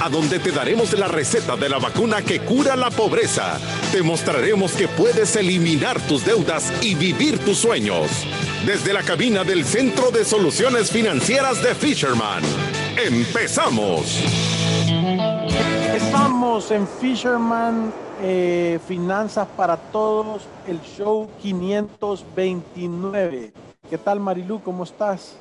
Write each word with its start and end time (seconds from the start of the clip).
a 0.00 0.08
donde 0.08 0.38
te 0.38 0.52
daremos 0.52 0.92
la 0.92 1.08
receta 1.08 1.56
de 1.56 1.68
la 1.68 1.78
vacuna 1.78 2.22
que 2.22 2.40
cura 2.40 2.76
la 2.76 2.90
pobreza. 2.90 3.58
Te 3.92 4.02
mostraremos 4.02 4.72
que 4.72 4.88
puedes 4.88 5.36
eliminar 5.36 6.00
tus 6.02 6.24
deudas 6.24 6.72
y 6.82 6.94
vivir 6.94 7.38
tus 7.38 7.58
sueños. 7.58 8.08
Desde 8.64 8.92
la 8.92 9.02
cabina 9.02 9.44
del 9.44 9.64
Centro 9.64 10.10
de 10.10 10.24
Soluciones 10.24 10.90
Financieras 10.90 11.62
de 11.62 11.74
Fisherman. 11.74 12.42
¡Empezamos! 12.96 14.22
Estamos 15.94 16.70
en 16.70 16.86
Fisherman 16.86 17.92
eh, 18.22 18.78
Finanzas 18.86 19.48
para 19.56 19.76
Todos, 19.76 20.42
el 20.66 20.80
show 20.82 21.28
529. 21.42 23.52
¿Qué 23.88 23.98
tal 23.98 24.20
Marilu? 24.20 24.60
¿Cómo 24.62 24.84
estás? 24.84 25.36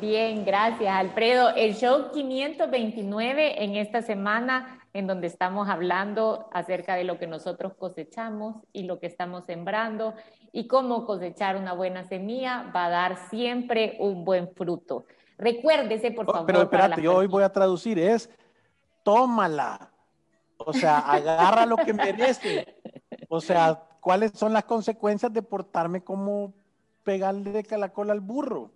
Bien, 0.00 0.44
gracias 0.44 0.94
Alfredo. 0.94 1.54
El 1.56 1.74
show 1.74 2.10
529 2.12 3.64
en 3.64 3.76
esta 3.76 4.02
semana 4.02 4.80
en 4.92 5.06
donde 5.06 5.26
estamos 5.26 5.68
hablando 5.70 6.50
acerca 6.52 6.96
de 6.96 7.04
lo 7.04 7.18
que 7.18 7.26
nosotros 7.26 7.72
cosechamos 7.74 8.56
y 8.74 8.82
lo 8.82 8.98
que 8.98 9.06
estamos 9.06 9.46
sembrando 9.46 10.14
y 10.52 10.66
cómo 10.66 11.06
cosechar 11.06 11.56
una 11.56 11.72
buena 11.72 12.04
semilla 12.04 12.70
va 12.74 12.86
a 12.86 12.90
dar 12.90 13.28
siempre 13.30 13.96
un 13.98 14.24
buen 14.24 14.48
fruto. 14.54 15.06
Recuérdese, 15.38 16.10
por 16.10 16.28
oh, 16.28 16.32
favor. 16.32 16.46
pero 16.46 16.62
espérate, 16.62 17.00
yo 17.00 17.16
hoy 17.16 17.26
voy 17.26 17.42
a 17.42 17.50
traducir, 17.50 17.98
es 17.98 18.30
tómala. 19.02 19.90
O 20.58 20.74
sea, 20.74 20.98
agarra 21.10 21.64
lo 21.64 21.76
que 21.76 21.94
merece. 21.94 22.76
O 23.28 23.40
sea, 23.40 23.82
¿cuáles 24.00 24.32
son 24.32 24.52
las 24.52 24.64
consecuencias 24.64 25.32
de 25.32 25.40
portarme 25.40 26.04
como 26.04 26.52
pegarle 27.02 27.62
de 27.62 27.78
la 27.78 27.90
cola 27.90 28.12
al 28.12 28.20
burro? 28.20 28.75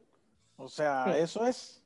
O 0.61 0.69
sea, 0.69 1.17
eso 1.17 1.47
es. 1.47 1.83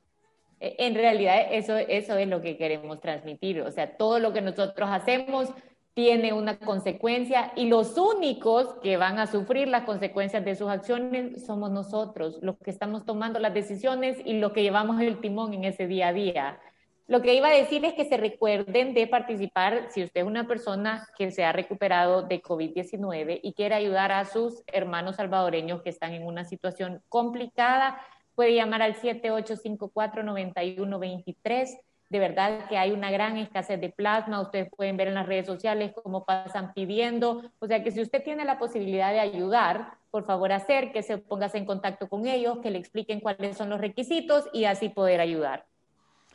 E, 0.59 0.75
en 0.79 0.95
realidad, 0.95 1.47
eso, 1.51 1.77
eso 1.77 2.17
es 2.17 2.27
lo 2.27 2.41
que 2.41 2.57
queremos 2.57 2.99
transmitir. 2.99 3.61
O 3.61 3.71
sea, 3.71 3.97
todo 3.97 4.19
lo 4.19 4.33
que 4.33 4.41
nosotros 4.41 4.89
hacemos 4.91 5.49
tiene 5.93 6.33
una 6.33 6.59
consecuencia 6.59 7.53
y 7.55 7.67
los 7.67 7.97
únicos 7.97 8.75
que 8.83 8.97
van 8.97 9.17
a 9.17 9.27
sufrir 9.27 9.69
las 9.69 9.85
consecuencias 9.85 10.43
de 10.43 10.55
sus 10.55 10.69
acciones 10.69 11.45
somos 11.45 11.71
nosotros, 11.71 12.37
los 12.41 12.57
que 12.57 12.69
estamos 12.69 13.05
tomando 13.05 13.39
las 13.39 13.53
decisiones 13.53 14.17
y 14.25 14.39
los 14.39 14.51
que 14.51 14.61
llevamos 14.61 14.99
el 14.99 15.21
timón 15.21 15.53
en 15.53 15.63
ese 15.63 15.87
día 15.87 16.09
a 16.09 16.13
día. 16.13 16.59
Lo 17.07 17.21
que 17.21 17.35
iba 17.35 17.47
a 17.47 17.51
decir 17.51 17.85
es 17.85 17.93
que 17.93 18.03
se 18.03 18.17
recuerden 18.17 18.93
de 18.93 19.07
participar 19.07 19.87
si 19.89 20.03
usted 20.03 20.21
es 20.21 20.27
una 20.27 20.47
persona 20.47 21.07
que 21.17 21.31
se 21.31 21.45
ha 21.45 21.53
recuperado 21.53 22.23
de 22.23 22.41
COVID-19 22.41 23.39
y 23.41 23.53
quiere 23.53 23.75
ayudar 23.75 24.11
a 24.11 24.25
sus 24.25 24.63
hermanos 24.67 25.15
salvadoreños 25.15 25.81
que 25.81 25.91
están 25.91 26.13
en 26.13 26.25
una 26.25 26.43
situación 26.43 27.03
complicada 27.07 28.01
puede 28.35 28.53
llamar 28.53 28.81
al 28.81 28.95
7854-9123. 28.95 31.79
De 32.09 32.19
verdad 32.19 32.67
que 32.69 32.77
hay 32.77 32.91
una 32.91 33.09
gran 33.09 33.37
escasez 33.37 33.81
de 33.81 33.89
plasma. 33.89 34.41
Ustedes 34.41 34.69
pueden 34.75 34.97
ver 34.97 35.07
en 35.07 35.15
las 35.15 35.25
redes 35.25 35.47
sociales 35.47 35.91
cómo 36.03 36.23
pasan 36.23 36.73
pidiendo. 36.73 37.41
O 37.59 37.67
sea 37.67 37.83
que 37.83 37.91
si 37.91 38.01
usted 38.01 38.23
tiene 38.23 38.45
la 38.45 38.59
posibilidad 38.59 39.11
de 39.11 39.19
ayudar, 39.19 39.97
por 40.11 40.23
favor 40.23 40.51
hacer 40.51 40.91
que 40.91 41.01
se 41.01 41.17
pongas 41.17 41.55
en 41.55 41.65
contacto 41.65 42.07
con 42.07 42.27
ellos, 42.27 42.59
que 42.59 42.69
le 42.69 42.77
expliquen 42.77 43.21
cuáles 43.21 43.57
son 43.57 43.69
los 43.69 43.81
requisitos 43.81 44.47
y 44.53 44.65
así 44.65 44.89
poder 44.89 45.19
ayudar. 45.19 45.65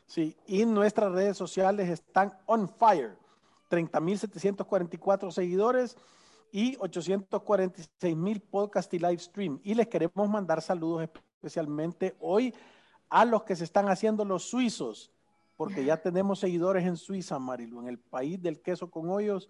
Sí, 0.06 0.36
y 0.46 0.66
nuestras 0.66 1.12
redes 1.12 1.36
sociales 1.36 1.88
están 1.88 2.32
on 2.46 2.68
fire. 2.68 3.16
30.744 3.70 5.30
seguidores 5.30 5.96
y 6.50 6.76
846.000 6.78 8.42
podcast 8.50 8.92
y 8.92 8.98
live 8.98 9.18
stream. 9.18 9.60
Y 9.62 9.74
les 9.74 9.86
queremos 9.86 10.28
mandar 10.28 10.60
saludos 10.60 11.08
especialmente 11.40 12.14
hoy 12.20 12.54
a 13.08 13.24
los 13.24 13.44
que 13.44 13.56
se 13.56 13.64
están 13.64 13.88
haciendo 13.88 14.26
los 14.26 14.44
suizos, 14.44 15.10
porque 15.56 15.86
ya 15.86 15.96
tenemos 15.96 16.38
seguidores 16.38 16.84
en 16.84 16.98
Suiza, 16.98 17.38
Marilu, 17.38 17.80
en 17.80 17.88
el 17.88 17.98
país 17.98 18.40
del 18.42 18.60
queso 18.60 18.90
con 18.90 19.08
hoyos 19.08 19.48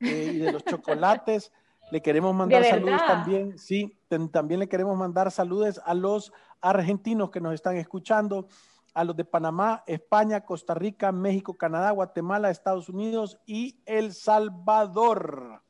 eh, 0.00 0.32
y 0.34 0.38
de 0.38 0.52
los 0.52 0.62
chocolates. 0.64 1.52
Le 1.90 2.02
queremos 2.02 2.34
mandar 2.34 2.64
saludos 2.64 3.00
también, 3.06 3.58
sí, 3.58 3.98
también 4.30 4.60
le 4.60 4.68
queremos 4.68 4.96
mandar 4.96 5.30
saludos 5.30 5.80
a 5.86 5.94
los 5.94 6.32
argentinos 6.60 7.30
que 7.30 7.40
nos 7.40 7.54
están 7.54 7.76
escuchando, 7.76 8.48
a 8.92 9.02
los 9.02 9.16
de 9.16 9.24
Panamá, 9.24 9.84
España, 9.86 10.42
Costa 10.42 10.74
Rica, 10.74 11.12
México, 11.12 11.54
Canadá, 11.54 11.92
Guatemala, 11.92 12.50
Estados 12.50 12.90
Unidos 12.90 13.38
y 13.46 13.80
El 13.86 14.12
Salvador. 14.12 15.62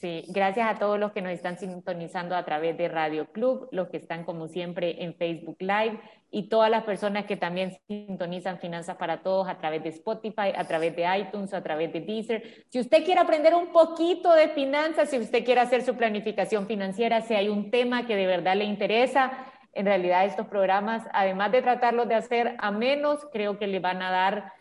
Sí, 0.00 0.22
gracias 0.28 0.70
a 0.70 0.78
todos 0.78 0.96
los 0.96 1.10
que 1.10 1.22
nos 1.22 1.32
están 1.32 1.58
sintonizando 1.58 2.36
a 2.36 2.44
través 2.44 2.78
de 2.78 2.86
Radio 2.86 3.32
Club, 3.32 3.68
los 3.72 3.88
que 3.88 3.96
están 3.96 4.22
como 4.22 4.46
siempre 4.46 5.02
en 5.02 5.16
Facebook 5.16 5.56
Live 5.58 5.98
y 6.30 6.48
todas 6.48 6.70
las 6.70 6.84
personas 6.84 7.24
que 7.24 7.36
también 7.36 7.76
sintonizan 7.88 8.60
Finanzas 8.60 8.96
para 8.96 9.22
Todos 9.22 9.48
a 9.48 9.58
través 9.58 9.82
de 9.82 9.88
Spotify, 9.88 10.52
a 10.56 10.68
través 10.68 10.94
de 10.94 11.04
iTunes, 11.18 11.52
a 11.52 11.64
través 11.64 11.92
de 11.92 12.00
Deezer. 12.00 12.64
Si 12.68 12.78
usted 12.78 13.04
quiere 13.04 13.20
aprender 13.20 13.56
un 13.56 13.72
poquito 13.72 14.32
de 14.34 14.50
finanzas, 14.50 15.10
si 15.10 15.18
usted 15.18 15.44
quiere 15.44 15.62
hacer 15.62 15.82
su 15.82 15.96
planificación 15.96 16.68
financiera, 16.68 17.22
si 17.22 17.34
hay 17.34 17.48
un 17.48 17.72
tema 17.72 18.06
que 18.06 18.14
de 18.14 18.26
verdad 18.28 18.54
le 18.54 18.66
interesa, 18.66 19.32
en 19.72 19.86
realidad 19.86 20.26
estos 20.26 20.46
programas, 20.46 21.08
además 21.12 21.50
de 21.50 21.62
tratarlos 21.62 22.06
de 22.06 22.14
hacer 22.14 22.54
a 22.58 22.70
menos, 22.70 23.26
creo 23.32 23.58
que 23.58 23.66
le 23.66 23.80
van 23.80 24.00
a 24.02 24.12
dar 24.12 24.52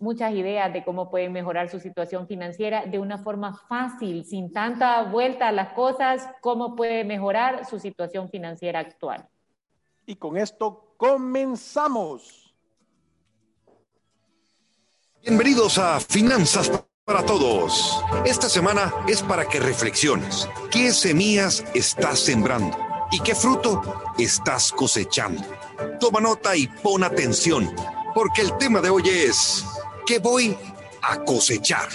muchas 0.00 0.32
ideas 0.32 0.72
de 0.72 0.82
cómo 0.82 1.10
pueden 1.10 1.32
mejorar 1.32 1.68
su 1.68 1.78
situación 1.78 2.26
financiera 2.26 2.86
de 2.86 2.98
una 2.98 3.18
forma 3.18 3.54
fácil, 3.68 4.24
sin 4.24 4.52
tanta 4.52 5.02
vuelta 5.04 5.48
a 5.48 5.52
las 5.52 5.74
cosas, 5.74 6.26
cómo 6.40 6.74
puede 6.74 7.04
mejorar 7.04 7.66
su 7.66 7.78
situación 7.78 8.30
financiera 8.30 8.80
actual. 8.80 9.28
Y 10.06 10.16
con 10.16 10.36
esto 10.38 10.94
comenzamos. 10.96 12.54
Bienvenidos 15.22 15.76
a 15.76 16.00
Finanzas 16.00 16.72
para 17.04 17.24
Todos. 17.24 18.02
Esta 18.24 18.48
semana 18.48 18.92
es 19.06 19.22
para 19.22 19.44
que 19.46 19.60
reflexiones. 19.60 20.48
¿Qué 20.70 20.92
semillas 20.92 21.62
estás 21.74 22.20
sembrando? 22.20 22.76
¿Y 23.12 23.20
qué 23.20 23.34
fruto 23.34 23.82
estás 24.18 24.72
cosechando? 24.72 25.42
Toma 26.00 26.20
nota 26.20 26.56
y 26.56 26.68
pon 26.68 27.04
atención, 27.04 27.68
porque 28.14 28.40
el 28.40 28.56
tema 28.56 28.80
de 28.80 28.88
hoy 28.88 29.02
es 29.06 29.66
¿Qué 30.10 30.18
voy 30.18 30.56
a 31.02 31.24
cosechar? 31.24 31.86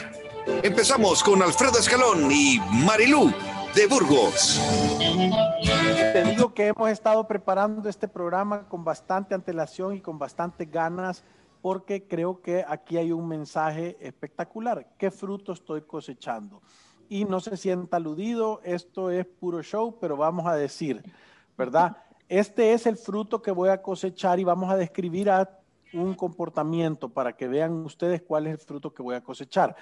Empezamos 0.63 1.21
con 1.21 1.41
Alfredo 1.41 1.79
Escalón 1.79 2.31
y 2.31 2.61
Marilú 2.71 3.29
de 3.75 3.87
Burgos. 3.87 4.57
Te 6.13 6.23
digo 6.23 6.53
que 6.53 6.67
hemos 6.67 6.89
estado 6.89 7.27
preparando 7.27 7.89
este 7.89 8.07
programa 8.07 8.69
con 8.69 8.85
bastante 8.85 9.35
antelación 9.35 9.97
y 9.97 9.99
con 9.99 10.17
bastantes 10.17 10.71
ganas 10.71 11.25
porque 11.61 12.07
creo 12.07 12.41
que 12.41 12.63
aquí 12.65 12.95
hay 12.95 13.11
un 13.11 13.27
mensaje 13.27 13.97
espectacular. 13.99 14.93
¿Qué 14.97 15.11
fruto 15.11 15.51
estoy 15.51 15.81
cosechando? 15.81 16.61
Y 17.09 17.25
no 17.25 17.41
se 17.41 17.57
sienta 17.57 17.97
aludido, 17.97 18.61
esto 18.63 19.11
es 19.11 19.25
puro 19.25 19.61
show, 19.61 19.97
pero 19.99 20.15
vamos 20.15 20.47
a 20.47 20.55
decir, 20.55 21.03
¿verdad? 21.57 21.97
Este 22.29 22.71
es 22.71 22.85
el 22.85 22.95
fruto 22.95 23.41
que 23.41 23.51
voy 23.51 23.67
a 23.67 23.81
cosechar 23.81 24.39
y 24.39 24.45
vamos 24.45 24.71
a 24.71 24.77
describir 24.77 25.29
a 25.29 25.64
un 25.95 26.13
comportamiento 26.13 27.09
para 27.09 27.35
que 27.35 27.47
vean 27.47 27.85
ustedes 27.85 28.21
cuál 28.21 28.47
es 28.47 28.53
el 28.53 28.59
fruto 28.59 28.93
que 28.93 29.03
voy 29.03 29.15
a 29.15 29.23
cosechar. 29.23 29.75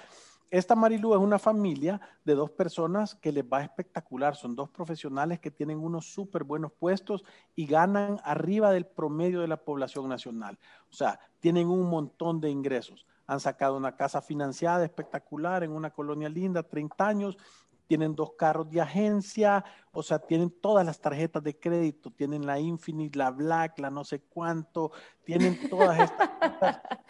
Esta 0.50 0.76
Marilu 0.76 1.14
es 1.14 1.20
una 1.20 1.40
familia 1.40 2.00
de 2.24 2.36
dos 2.36 2.50
personas 2.50 3.16
que 3.16 3.32
les 3.32 3.44
va 3.44 3.62
espectacular. 3.62 4.36
Son 4.36 4.54
dos 4.54 4.70
profesionales 4.70 5.40
que 5.40 5.50
tienen 5.50 5.80
unos 5.80 6.06
súper 6.06 6.44
buenos 6.44 6.70
puestos 6.70 7.24
y 7.56 7.66
ganan 7.66 8.20
arriba 8.22 8.70
del 8.70 8.86
promedio 8.86 9.40
de 9.40 9.48
la 9.48 9.56
población 9.56 10.08
nacional. 10.08 10.56
O 10.88 10.92
sea, 10.92 11.18
tienen 11.40 11.68
un 11.68 11.90
montón 11.90 12.40
de 12.40 12.50
ingresos. 12.50 13.04
Han 13.26 13.40
sacado 13.40 13.76
una 13.76 13.96
casa 13.96 14.22
financiada 14.22 14.84
espectacular 14.84 15.64
en 15.64 15.72
una 15.72 15.90
colonia 15.90 16.28
linda, 16.28 16.62
30 16.62 17.04
años, 17.04 17.36
tienen 17.86 18.14
dos 18.14 18.32
carros 18.32 18.70
de 18.70 18.80
agencia, 18.80 19.64
o 19.92 20.02
sea, 20.02 20.18
tienen 20.18 20.50
todas 20.50 20.84
las 20.84 21.00
tarjetas 21.00 21.42
de 21.42 21.58
crédito, 21.58 22.10
tienen 22.10 22.46
la 22.46 22.58
Infinite, 22.58 23.18
la 23.18 23.30
Black, 23.30 23.78
la 23.78 23.90
no 23.90 24.04
sé 24.04 24.20
cuánto, 24.20 24.92
tienen 25.24 25.68
todas 25.68 26.00
estas. 26.00 26.30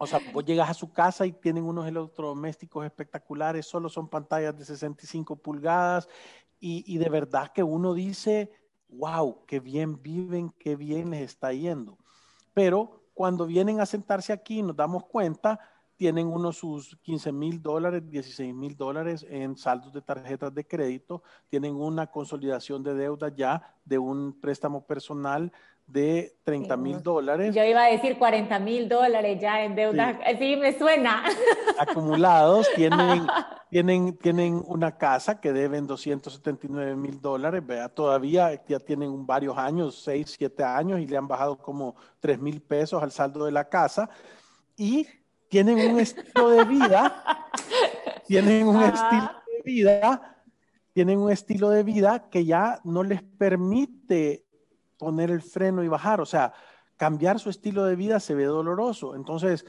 O 0.00 0.06
sea, 0.06 0.20
vos 0.32 0.44
llegas 0.44 0.70
a 0.70 0.74
su 0.74 0.92
casa 0.92 1.26
y 1.26 1.32
tienen 1.32 1.64
unos 1.64 1.84
electrodomésticos 1.84 2.86
espectaculares, 2.86 3.66
solo 3.66 3.88
son 3.88 4.08
pantallas 4.08 4.56
de 4.56 4.64
65 4.64 5.34
pulgadas 5.34 6.08
y, 6.60 6.84
y 6.86 6.98
de 6.98 7.08
verdad 7.08 7.50
que 7.52 7.64
uno 7.64 7.94
dice, 7.94 8.52
wow, 8.90 9.44
qué 9.44 9.58
bien 9.58 10.00
viven, 10.00 10.50
qué 10.56 10.76
bien 10.76 11.10
les 11.10 11.22
está 11.22 11.52
yendo. 11.52 11.98
Pero 12.54 13.02
cuando 13.12 13.46
vienen 13.46 13.80
a 13.80 13.86
sentarse 13.86 14.32
aquí 14.32 14.62
nos 14.62 14.76
damos 14.76 15.04
cuenta 15.04 15.58
tienen 15.98 16.28
unos 16.28 16.56
sus 16.56 16.96
15 17.02 17.32
mil 17.32 17.60
dólares, 17.60 18.08
16 18.08 18.54
mil 18.54 18.76
dólares 18.76 19.26
en 19.28 19.56
saldos 19.56 19.92
de 19.92 20.00
tarjetas 20.00 20.54
de 20.54 20.64
crédito, 20.64 21.24
tienen 21.50 21.74
una 21.74 22.06
consolidación 22.06 22.84
de 22.84 22.94
deuda 22.94 23.34
ya 23.34 23.74
de 23.84 23.98
un 23.98 24.40
préstamo 24.40 24.86
personal 24.86 25.52
de 25.88 26.36
30 26.44 26.76
mil 26.76 27.02
dólares. 27.02 27.52
Yo 27.52 27.64
iba 27.64 27.82
a 27.82 27.90
decir 27.90 28.16
40 28.16 28.60
mil 28.60 28.88
dólares 28.88 29.40
ya 29.40 29.64
en 29.64 29.74
deuda, 29.74 30.20
sí. 30.38 30.54
me 30.54 30.78
suena. 30.78 31.24
Acumulados, 31.80 32.68
tienen, 32.76 33.26
tienen, 33.68 34.16
tienen 34.18 34.62
una 34.66 34.96
casa 34.96 35.40
que 35.40 35.52
deben 35.52 35.88
279 35.88 36.94
mil 36.94 37.20
dólares, 37.20 37.66
vea, 37.66 37.88
todavía 37.88 38.64
ya 38.68 38.78
tienen 38.78 39.26
varios 39.26 39.58
años, 39.58 40.00
6, 40.04 40.36
7 40.38 40.62
años 40.62 41.00
y 41.00 41.08
le 41.08 41.16
han 41.16 41.26
bajado 41.26 41.58
como 41.58 41.96
3 42.20 42.38
mil 42.38 42.60
pesos 42.60 43.02
al 43.02 43.10
saldo 43.10 43.46
de 43.46 43.50
la 43.50 43.68
casa. 43.68 44.08
Y 44.76 45.08
tienen 45.48 45.90
un 45.90 46.00
estilo 46.00 46.50
de 46.50 46.64
vida, 46.64 47.48
tienen 48.26 48.66
un 48.66 48.82
estilo 48.82 49.30
de 49.46 49.62
vida, 49.64 50.36
tienen 50.92 51.18
un 51.18 51.30
estilo 51.30 51.70
de 51.70 51.82
vida 51.82 52.28
que 52.30 52.44
ya 52.44 52.80
no 52.84 53.02
les 53.02 53.22
permite 53.22 54.44
poner 54.98 55.30
el 55.30 55.42
freno 55.42 55.82
y 55.82 55.88
bajar, 55.88 56.20
o 56.20 56.26
sea, 56.26 56.52
cambiar 56.96 57.38
su 57.38 57.50
estilo 57.50 57.84
de 57.84 57.96
vida 57.96 58.20
se 58.20 58.34
ve 58.34 58.44
doloroso. 58.44 59.14
Entonces, 59.14 59.64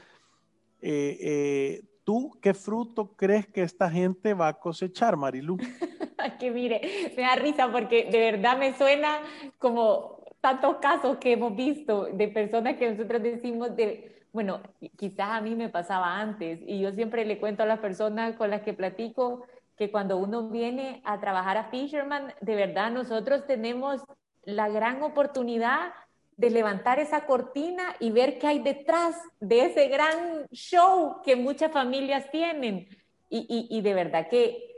eh, 0.82 1.16
eh, 1.20 1.82
¿tú 2.04 2.38
qué 2.42 2.52
fruto 2.54 3.14
crees 3.16 3.46
que 3.46 3.62
esta 3.62 3.88
gente 3.90 4.34
va 4.34 4.48
a 4.48 4.58
cosechar, 4.58 5.16
Marilu? 5.16 5.56
que 6.38 6.50
mire, 6.50 6.80
me 7.16 7.22
da 7.22 7.36
risa 7.36 7.70
porque 7.70 8.08
de 8.10 8.18
verdad 8.18 8.58
me 8.58 8.74
suena 8.74 9.20
como 9.58 10.24
tantos 10.40 10.76
casos 10.76 11.18
que 11.18 11.32
hemos 11.32 11.54
visto 11.54 12.08
de 12.12 12.28
personas 12.28 12.76
que 12.76 12.90
nosotros 12.90 13.22
decimos 13.22 13.76
de 13.76 14.19
bueno, 14.32 14.60
quizás 14.96 15.30
a 15.30 15.40
mí 15.40 15.54
me 15.54 15.68
pasaba 15.68 16.18
antes 16.18 16.60
y 16.66 16.80
yo 16.80 16.92
siempre 16.92 17.24
le 17.24 17.38
cuento 17.38 17.62
a 17.62 17.66
las 17.66 17.80
personas 17.80 18.36
con 18.36 18.50
las 18.50 18.62
que 18.62 18.72
platico 18.72 19.44
que 19.76 19.90
cuando 19.90 20.18
uno 20.18 20.48
viene 20.50 21.00
a 21.04 21.20
trabajar 21.20 21.56
a 21.56 21.70
Fisherman, 21.70 22.34
de 22.40 22.54
verdad 22.54 22.90
nosotros 22.90 23.46
tenemos 23.46 24.02
la 24.44 24.68
gran 24.68 25.02
oportunidad 25.02 25.92
de 26.36 26.50
levantar 26.50 26.98
esa 26.98 27.26
cortina 27.26 27.96
y 27.98 28.10
ver 28.10 28.38
qué 28.38 28.46
hay 28.46 28.58
detrás 28.60 29.16
de 29.40 29.66
ese 29.66 29.88
gran 29.88 30.46
show 30.50 31.20
que 31.22 31.36
muchas 31.36 31.72
familias 31.72 32.30
tienen. 32.30 32.88
Y, 33.28 33.68
y 33.70 33.80
de 33.82 33.94
verdad 33.94 34.28
que 34.28 34.69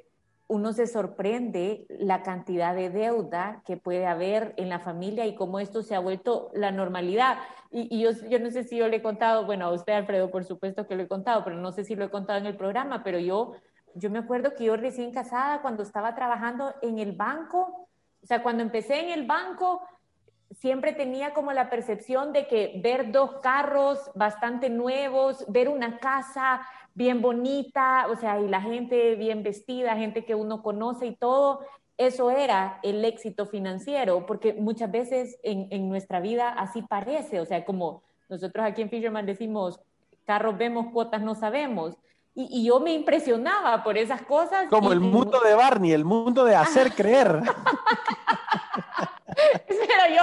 uno 0.53 0.75
se 0.75 0.87
sorprende 0.87 1.87
la 1.89 2.23
cantidad 2.23 2.75
de 2.75 2.91
deuda 2.91 3.63
que 3.65 3.79
puede 3.79 4.07
haber 4.07 4.53
en 4.59 4.69
la 4.69 4.81
familia 4.81 5.25
y 5.25 5.35
cómo 5.35 5.59
esto 5.59 5.83
se 5.83 5.95
ha 5.95 5.99
vuelto 5.99 6.51
la 6.53 6.71
normalidad. 6.71 7.39
Y, 7.71 7.99
yo, 7.99 8.11
yo, 8.29 8.39
no 8.39 8.51
sé 8.51 8.63
si 8.65 8.77
yo 8.77 8.87
le 8.87 8.97
he 8.97 9.03
contado, 9.03 9.47
bueno, 9.47 9.65
a 9.65 9.73
usted, 9.73 9.95
Alfredo, 9.95 10.31
por 10.31 10.45
supuesto 10.45 10.87
que 10.87 10.95
lo 10.95 11.05
he 11.05 11.09
contado, 11.09 11.43
pero 11.43 11.57
no 11.57 11.73
sé 11.73 11.85
si 11.85 11.97
lo 11.97 12.05
he 12.05 12.11
contado 12.11 12.39
en 12.39 12.45
el 12.45 12.59
programa, 12.59 13.03
pero 13.03 13.19
yo, 13.19 13.55
yo 13.95 14.11
me 14.11 14.19
acuerdo 14.19 14.53
que 14.55 14.65
yo 14.65 14.77
recién 14.77 15.11
casada, 15.11 15.63
cuando 15.63 15.83
estaba 15.83 16.15
trabajando 16.15 16.75
en 16.83 16.99
el 16.99 17.13
banco, 17.13 17.89
o 18.23 18.27
sea, 18.27 18.43
cuando 18.43 18.63
empecé 18.63 19.01
en 19.01 19.09
el 19.09 19.27
banco, 19.27 19.81
siempre 20.63 20.93
tenía 20.93 21.35
como 21.35 21.53
la 21.53 21.69
percepción 21.69 22.33
de 22.33 22.47
que 22.47 22.81
ver 22.85 23.11
dos 23.11 23.33
carros 23.43 23.99
bastante 24.15 24.71
nuevos, 24.71 25.45
ver 25.49 25.69
una 25.69 25.99
casa 25.99 26.65
bien 26.95 27.21
bonita, 27.21 28.07
o 28.09 28.15
sea, 28.15 28.41
y 28.41 28.47
la 28.47 28.61
gente 28.61 29.17
bien 29.17 29.43
vestida, 29.43 29.97
gente 29.97 30.25
que 30.25 30.37
uno 30.37 30.63
conoce 30.63 31.07
y 31.07 31.17
todo, 31.17 31.67
eso 31.97 32.31
era 32.31 32.79
el 32.85 33.05
éxito 33.05 33.47
financiero, 33.47 34.25
porque 34.25 34.53
muchas 34.53 34.89
veces 34.93 35.37
en, 35.43 35.89
nuestra 35.89 36.21
vida 36.21 36.51
así 36.51 36.83
parece, 36.83 37.41
o 37.41 37.45
sea, 37.45 37.65
como 37.65 38.05
nosotros 38.29 38.65
aquí 38.65 38.83
en 38.83 38.91
Fisherman 38.91 39.27
decimos, 39.27 39.81
carros 40.27 40.57
vemos, 40.57 40.93
cuotas 40.93 41.23
no 41.23 41.35
sabemos. 41.35 41.97
Y, 42.35 42.65
yo 42.65 42.81
me 42.81 42.95
impresionaba 42.95 43.83
por 43.83 43.99
esas 43.99 44.23
cosas. 44.23 44.67
Como 44.71 44.93
el 44.93 45.01
mundo 45.01 45.41
de 45.41 45.55
Barney, 45.55 45.93
el 45.93 46.05
mundo 46.05 46.45
de 46.45 46.55
hacer 46.55 46.93
creer. 46.93 47.43
Yo, 50.09 50.23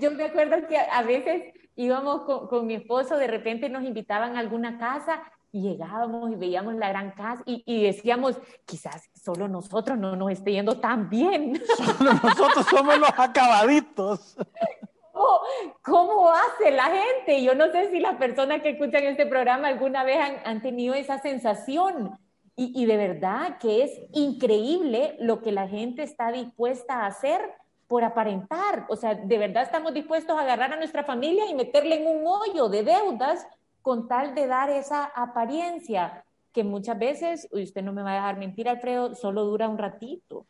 yo 0.00 0.10
me 0.12 0.24
acuerdo 0.24 0.66
que 0.68 0.78
a 0.78 1.02
veces 1.02 1.54
íbamos 1.74 2.22
con, 2.22 2.48
con, 2.48 2.66
mi 2.66 2.74
esposo, 2.74 3.16
de 3.16 3.26
repente 3.26 3.68
nos 3.68 3.84
invitaban 3.84 4.36
a 4.36 4.40
alguna 4.40 4.78
casa 4.78 5.22
y 5.56 5.62
llegábamos 5.62 6.30
y 6.30 6.34
veíamos 6.34 6.74
la 6.74 6.90
gran 6.90 7.12
casa 7.12 7.42
y, 7.46 7.82
decíamos, 7.82 8.38
quizás 8.66 9.08
solo 9.14 9.48
nosotros 9.48 9.96
no 9.96 10.14
nos 10.14 10.32
esté 10.32 10.52
yendo 10.52 10.78
tan 10.80 11.08
bien. 11.08 11.58
Solo 11.76 12.12
nosotros 12.12 12.66
somos 12.66 12.98
los 12.98 13.10
acabaditos. 13.16 14.36
¿Cómo, 15.82 16.30
hace 16.30 16.72
la 16.72 16.90
gente? 16.90 17.42
Yo 17.42 17.54
no 17.54 17.72
sé 17.72 17.90
si 17.90 18.00
las 18.00 18.16
personas 18.16 18.60
que 18.60 18.70
escuchan 18.70 19.04
este 19.04 19.24
programa 19.24 19.68
alguna 19.68 20.04
vez 20.04 20.18
han, 20.44 20.60
tenido 20.60 20.92
esa 20.92 21.18
sensación. 21.18 22.18
Y, 22.54 22.72
y, 22.74 22.84
de 22.84 22.98
verdad 22.98 23.56
que 23.58 23.82
es 23.84 23.92
increíble 24.12 25.16
lo 25.20 25.40
que 25.40 25.52
la 25.52 25.68
gente 25.68 26.02
está 26.02 26.32
dispuesta 26.32 27.00
a 27.00 27.06
hacer 27.06 27.40
por 27.88 28.04
aparentar. 28.04 28.86
O 28.88 28.96
sea, 28.96 29.14
de 29.14 29.38
verdad 29.38 29.62
estamos 29.62 29.94
dispuestos 29.94 30.36
a 30.36 30.42
agarrar 30.42 30.72
a 30.72 30.76
nuestra 30.76 31.04
familia 31.04 31.48
y 31.48 31.54
meterle 31.54 32.02
en 32.02 32.06
un 32.06 32.26
hoyo 32.26 32.68
de 32.68 32.82
deudas 32.82 33.46
con 33.82 34.08
tal 34.08 34.34
de 34.34 34.46
dar 34.46 34.70
esa 34.70 35.04
apariencia 35.04 36.24
que 36.52 36.64
muchas 36.64 36.98
veces, 36.98 37.48
y 37.52 37.62
usted 37.62 37.82
no 37.82 37.92
me 37.92 38.02
va 38.02 38.12
a 38.12 38.14
dejar 38.14 38.38
mentir, 38.38 38.68
Alfredo, 38.68 39.14
solo 39.14 39.44
dura 39.44 39.68
un 39.68 39.78
ratito. 39.78 40.46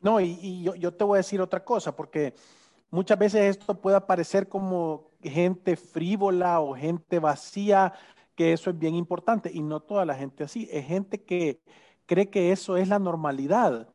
No, 0.00 0.20
y, 0.20 0.62
yo, 0.62 0.74
yo, 0.74 0.92
te 0.92 1.04
voy 1.04 1.16
a 1.16 1.18
decir 1.18 1.40
otra 1.40 1.64
cosa, 1.64 1.94
porque 1.94 2.34
muchas 2.90 3.18
veces 3.18 3.56
esto 3.56 3.80
puede 3.80 4.00
parecer 4.00 4.48
como 4.48 5.12
gente 5.22 5.76
frívola 5.76 6.60
o 6.60 6.74
gente 6.74 7.20
vacía, 7.20 7.92
que 8.34 8.52
eso 8.52 8.68
es 8.68 8.78
bien 8.78 8.96
importante, 8.96 9.50
y 9.52 9.62
no 9.62 9.80
toda 9.80 10.04
la 10.04 10.14
gente 10.14 10.44
así, 10.44 10.68
es 10.70 10.86
gente 10.86 11.22
que 11.22 11.60
cree 12.04 12.28
que 12.28 12.52
eso 12.52 12.76
es 12.76 12.88
la 12.88 12.98
normalidad, 12.98 13.88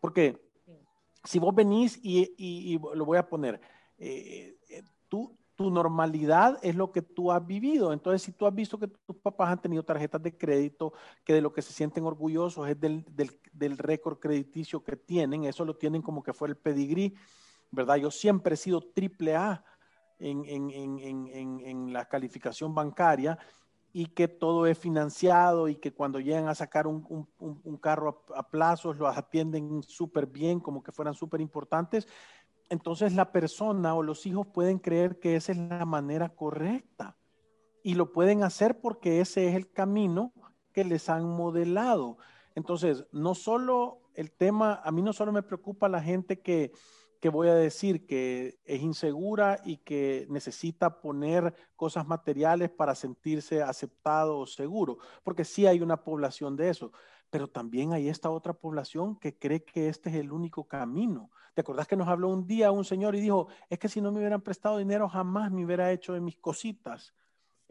porque 0.00 0.45
si 1.26 1.38
vos 1.38 1.54
venís 1.54 1.98
y, 2.02 2.78
lo 2.94 3.04
voy 3.04 3.18
a 3.18 3.28
poner, 3.28 3.60
eh, 3.98 4.56
eh, 4.68 4.82
tú, 5.08 5.36
tu 5.56 5.70
normalidad 5.70 6.58
es 6.62 6.76
lo 6.76 6.92
que 6.92 7.02
tú 7.02 7.32
has 7.32 7.44
vivido. 7.44 7.92
Entonces, 7.92 8.22
si 8.22 8.32
tú 8.32 8.46
has 8.46 8.54
visto 8.54 8.78
que 8.78 8.88
tus 8.88 9.16
papás 9.16 9.50
han 9.50 9.60
tenido 9.60 9.82
tarjetas 9.82 10.22
de 10.22 10.36
crédito, 10.36 10.92
que 11.24 11.32
de 11.32 11.40
lo 11.40 11.52
que 11.52 11.62
se 11.62 11.72
sienten 11.72 12.04
orgullosos 12.04 12.68
es 12.68 12.78
del, 12.78 13.04
del, 13.52 13.78
récord 13.78 14.18
crediticio 14.18 14.84
que 14.84 14.96
tienen, 14.96 15.44
eso 15.44 15.64
lo 15.64 15.76
tienen 15.76 16.02
como 16.02 16.22
que 16.22 16.34
fue 16.34 16.48
el 16.48 16.56
pedigrí, 16.56 17.14
¿verdad? 17.70 17.96
Yo 17.96 18.10
siempre 18.10 18.54
he 18.54 18.58
sido 18.58 18.80
triple 18.80 19.34
A 19.34 19.64
en, 20.18 20.44
en, 20.44 20.70
en, 20.70 21.60
en, 21.64 21.92
la 21.92 22.06
calificación 22.06 22.74
bancaria 22.74 23.38
y 23.98 24.06
que 24.06 24.28
todo 24.28 24.66
es 24.66 24.78
financiado 24.78 25.68
y 25.68 25.76
que 25.76 25.94
cuando 25.94 26.20
llegan 26.20 26.48
a 26.48 26.54
sacar 26.54 26.86
un, 26.86 27.26
un, 27.38 27.76
carro 27.78 28.24
a, 28.34 28.40
a 28.40 28.50
plazos 28.50 28.98
los 28.98 29.16
atienden 29.16 29.82
súper 29.82 30.26
bien, 30.26 30.60
como 30.60 30.82
que 30.82 30.92
fueran 30.92 31.14
súper 31.14 31.40
importantes 31.40 32.06
entonces 32.68 33.14
la 33.14 33.32
persona 33.32 33.94
o 33.94 34.02
los 34.02 34.26
hijos 34.26 34.46
pueden 34.46 34.78
creer 34.78 35.18
que 35.18 35.36
esa 35.36 35.52
es 35.52 35.58
la 35.58 35.84
manera 35.84 36.30
correcta 36.30 37.16
y 37.82 37.94
lo 37.94 38.12
pueden 38.12 38.42
hacer 38.42 38.80
porque 38.80 39.20
ese 39.20 39.48
es 39.48 39.54
el 39.54 39.70
camino 39.70 40.32
que 40.72 40.84
les 40.84 41.08
han 41.08 41.24
modelado. 41.24 42.18
Entonces, 42.54 43.06
no 43.12 43.34
solo 43.34 44.00
el 44.14 44.32
tema, 44.32 44.80
a 44.84 44.90
mí 44.90 45.02
no 45.02 45.12
solo 45.12 45.32
me 45.32 45.42
preocupa 45.42 45.88
la 45.88 46.02
gente 46.02 46.40
que, 46.40 46.72
que 47.26 47.30
voy 47.30 47.48
a 47.48 47.56
decir 47.56 48.06
que 48.06 48.60
es 48.64 48.80
insegura 48.80 49.60
y 49.64 49.78
que 49.78 50.28
necesita 50.30 51.00
poner 51.00 51.52
cosas 51.74 52.06
materiales 52.06 52.70
para 52.70 52.94
sentirse 52.94 53.64
aceptado 53.64 54.38
o 54.38 54.46
seguro, 54.46 54.98
porque 55.24 55.44
sí 55.44 55.66
hay 55.66 55.80
una 55.80 56.04
población 56.04 56.54
de 56.54 56.68
eso, 56.68 56.92
pero 57.28 57.48
también 57.48 57.92
hay 57.92 58.08
esta 58.08 58.30
otra 58.30 58.52
población 58.52 59.16
que 59.16 59.36
cree 59.36 59.64
que 59.64 59.88
este 59.88 60.08
es 60.10 60.14
el 60.14 60.30
único 60.30 60.68
camino. 60.68 61.32
¿Te 61.52 61.62
acordás 61.62 61.88
que 61.88 61.96
nos 61.96 62.06
habló 62.06 62.28
un 62.28 62.46
día 62.46 62.70
un 62.70 62.84
señor 62.84 63.16
y 63.16 63.20
dijo, 63.20 63.48
es 63.68 63.80
que 63.80 63.88
si 63.88 64.00
no 64.00 64.12
me 64.12 64.18
hubieran 64.18 64.42
prestado 64.42 64.78
dinero 64.78 65.08
jamás 65.08 65.50
me 65.50 65.64
hubiera 65.64 65.90
hecho 65.90 66.12
de 66.12 66.20
mis 66.20 66.36
cositas? 66.36 67.12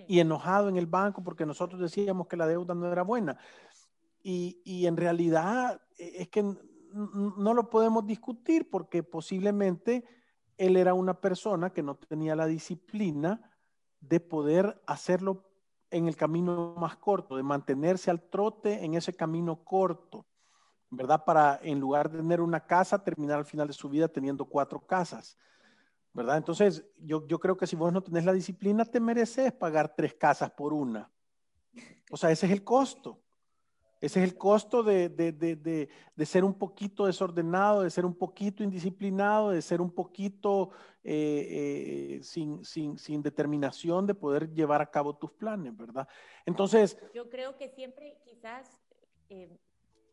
Y 0.06 0.20
enojado 0.20 0.68
en 0.68 0.76
el 0.76 0.86
banco 0.88 1.24
porque 1.24 1.46
nosotros 1.46 1.80
decíamos 1.80 2.28
que 2.28 2.36
la 2.36 2.46
deuda 2.46 2.76
no 2.76 2.92
era 2.92 3.04
buena. 3.04 3.38
Y, 4.22 4.60
y 4.66 4.86
en 4.86 4.98
realidad 4.98 5.82
e, 5.98 6.24
es 6.24 6.28
que 6.28 6.44
no 6.96 7.54
lo 7.54 7.70
podemos 7.70 8.06
discutir 8.06 8.70
porque 8.70 9.04
posiblemente 9.04 10.06
él 10.58 10.78
era 10.78 10.94
una 10.94 11.20
persona 11.20 11.72
que 11.72 11.84
no 11.84 11.96
tenía 11.96 12.36
la 12.36 12.48
disciplina 12.48 13.52
de 14.00 14.20
poder 14.20 14.82
hacerlo 14.88 15.50
en 15.92 16.08
el 16.08 16.16
camino 16.16 16.75
más 16.78 16.96
corto, 16.98 17.36
de 17.36 17.44
mantenerse 17.44 18.10
al 18.10 18.22
trote 18.30 18.86
en 18.86 18.94
ese 18.96 19.14
camino 19.14 19.64
corto. 19.64 20.25
¿verdad? 20.90 21.24
Para 21.25 21.60
en 21.62 21.80
lugar 21.80 22.10
de 22.10 22.20
tener 22.20 22.42
una 22.42 22.66
casa, 22.66 23.04
terminar 23.04 23.40
al 23.40 23.46
final 23.46 23.68
de 23.68 23.74
su 23.74 23.90
vida 23.90 24.08
teniendo 24.08 24.46
cuatro 24.46 24.80
casas, 24.86 25.38
¿verdad? 26.14 26.38
Entonces, 26.38 26.86
yo, 26.98 27.28
yo 27.28 27.40
creo 27.40 27.58
que 27.58 27.68
si 27.68 27.75
vos 27.75 27.92
no 27.92 28.02
tenés 28.02 28.25
la 28.25 28.34
disciplina, 28.34 28.86
te 28.86 29.00
mereces 29.00 29.52
pagar 29.52 29.94
tres 29.96 30.14
casas 30.14 30.52
por 30.52 30.74
una. 30.74 31.12
O 32.12 32.18
sea, 32.18 32.32
ese 32.32 32.46
es 32.46 32.52
el 32.52 32.64
costo. 32.64 33.22
Ese 34.02 34.22
es 34.22 34.30
el 34.30 34.38
costo 34.38 34.84
de, 34.84 35.10
de, 35.10 35.32
de, 35.32 35.90
de, 36.16 36.25
ser 36.25 36.44
un 36.44 36.54
poquito 36.54 37.06
desordenado, 37.06 37.82
de 37.82 37.90
ser 37.90 38.06
un 38.06 38.14
poquito 38.14 38.64
indisciplinado, 38.64 39.52
de 39.52 39.62
ser 39.62 39.82
un 39.82 39.90
poquito 39.90 40.72
eh, 41.04 42.18
eh, 42.18 42.24
sin, 42.24 42.64
sin, 42.66 42.98
sin, 42.98 43.22
determinación 43.22 44.06
de 44.06 44.14
poder 44.14 44.54
llevar 44.54 44.82
a 44.82 44.92
cabo 44.92 45.16
tus 45.16 45.32
planes, 45.32 45.75
¿verdad? 45.75 46.08
Entonces... 46.46 46.98
Yo 47.14 47.30
creo 47.30 47.58
que 47.58 47.70
siempre 47.70 48.18
quizás, 48.24 48.78
eh, 49.30 49.58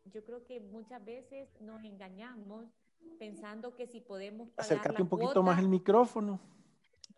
yo 0.05 0.23
creo 0.23 0.45
que 0.45 0.59
muchas 0.61 1.03
veces 1.03 1.49
nos 1.59 1.83
engañamos 1.83 2.65
pensando 3.19 3.75
que 3.75 3.85
si 3.85 3.99
podemos... 3.99 4.49
Pagar 4.51 4.71
Acércate 4.71 5.01
un 5.01 5.09
poquito 5.09 5.43
más 5.43 5.59
el 5.59 5.67
micrófono. 5.67 6.39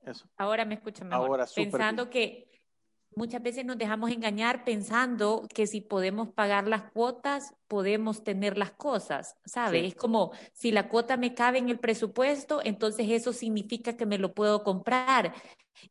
Eso. 0.04 0.28
Ahora 0.38 0.66
me 0.66 0.76
escuchan 0.76 1.10
mejor. 1.10 1.28
Ahora, 1.28 1.46
Pensando 1.56 2.10
que 2.10 2.50
muchas 3.16 3.42
veces 3.42 3.66
nos 3.66 3.78
dejamos 3.78 4.12
engañar 4.12 4.64
pensando 4.66 5.48
que 5.54 5.68
si 5.68 5.82
podemos 5.82 6.30
pagar 6.30 6.68
las 6.68 6.84
cuotas, 6.92 7.54
podemos 7.68 8.24
tener 8.24 8.58
las 8.58 8.72
cosas, 8.72 9.36
¿sabes? 9.46 9.86
Es 9.86 9.96
como 9.96 10.32
si 10.54 10.72
la 10.72 10.90
cuota 10.90 11.18
me 11.18 11.34
cabe 11.34 11.60
en 11.60 11.70
el 11.70 11.80
presupuesto, 11.80 12.62
entonces 12.64 13.08
eso 13.10 13.34
significa 13.34 13.98
que 13.98 14.06
me 14.06 14.18
lo 14.18 14.34
puedo 14.34 14.64
comprar. 14.64 15.34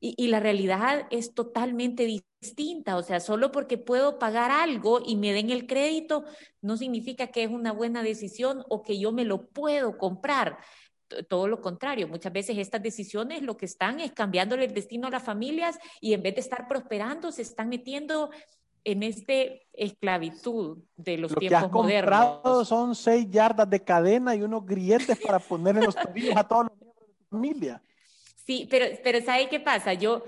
Y, 0.00 0.14
y, 0.16 0.28
la 0.28 0.40
realidad 0.40 1.07
es 1.11 1.35
totalmente 1.35 2.07
distinta, 2.07 2.97
o 2.97 3.02
sea, 3.02 3.21
solo 3.21 3.52
porque 3.52 3.76
puedo 3.76 4.19
pagar 4.19 4.50
algo 4.50 5.00
y 5.04 5.16
me 5.16 5.33
den 5.33 5.50
el 5.50 5.66
crédito, 5.66 6.25
no 6.62 6.78
significa 6.78 7.26
que 7.26 7.45
es 7.45 7.50
una 7.50 7.71
buena 7.73 8.02
decisión 8.02 8.64
o 8.71 8.83
que 8.83 8.99
yo 8.99 9.12
me 9.12 9.25
lo 9.25 9.47
puedo 9.47 9.99
comprar 9.99 10.59
todo 11.28 11.49
lo 11.49 11.61
contrario, 11.61 12.09
muchas 12.09 12.33
veces 12.33 12.59
estas 12.59 12.83
decisiones 12.83 13.42
lo 13.42 13.56
que 13.56 13.66
están 13.66 14.00
es 14.00 14.12
cambiándole 14.12 14.64
el 14.64 14.75
destino 14.75 15.06
a 15.06 15.11
las 15.11 15.23
familias 15.23 15.78
y 16.00 16.12
en 16.12 16.23
vez 16.23 16.35
de 16.35 16.40
estar 16.40 16.66
prosperando, 16.68 17.33
se 17.33 17.42
están 17.42 17.68
metiendo 17.68 18.30
en 18.85 19.02
este 19.02 19.66
esclavitud 19.73 20.78
de 20.97 21.16
los 21.16 21.35
tiempos 21.35 21.49
que 21.49 21.54
has 21.54 21.68
comprado 21.73 22.64
son 22.64 22.94
seis 22.94 23.26
yardas 23.30 23.68
de 23.68 23.83
cadena 23.83 24.35
y 24.35 24.42
unos 24.42 24.64
grilletes 24.64 25.18
para 25.18 25.38
poner 25.38 25.76
en 25.76 25.85
los 25.85 25.94
tobillos 25.94 26.37
a 26.37 26.47
todos 26.47 26.66
los 26.66 26.78
miembros 26.78 27.09
de 27.09 27.14
tu 27.14 27.25
familia. 27.30 27.83
Sí, 28.47 28.68
pero, 28.71 28.87
pero 29.02 29.23
¿sabe 29.23 29.49
qué 29.49 29.59
pasa? 29.59 29.94
Yo, 29.94 30.23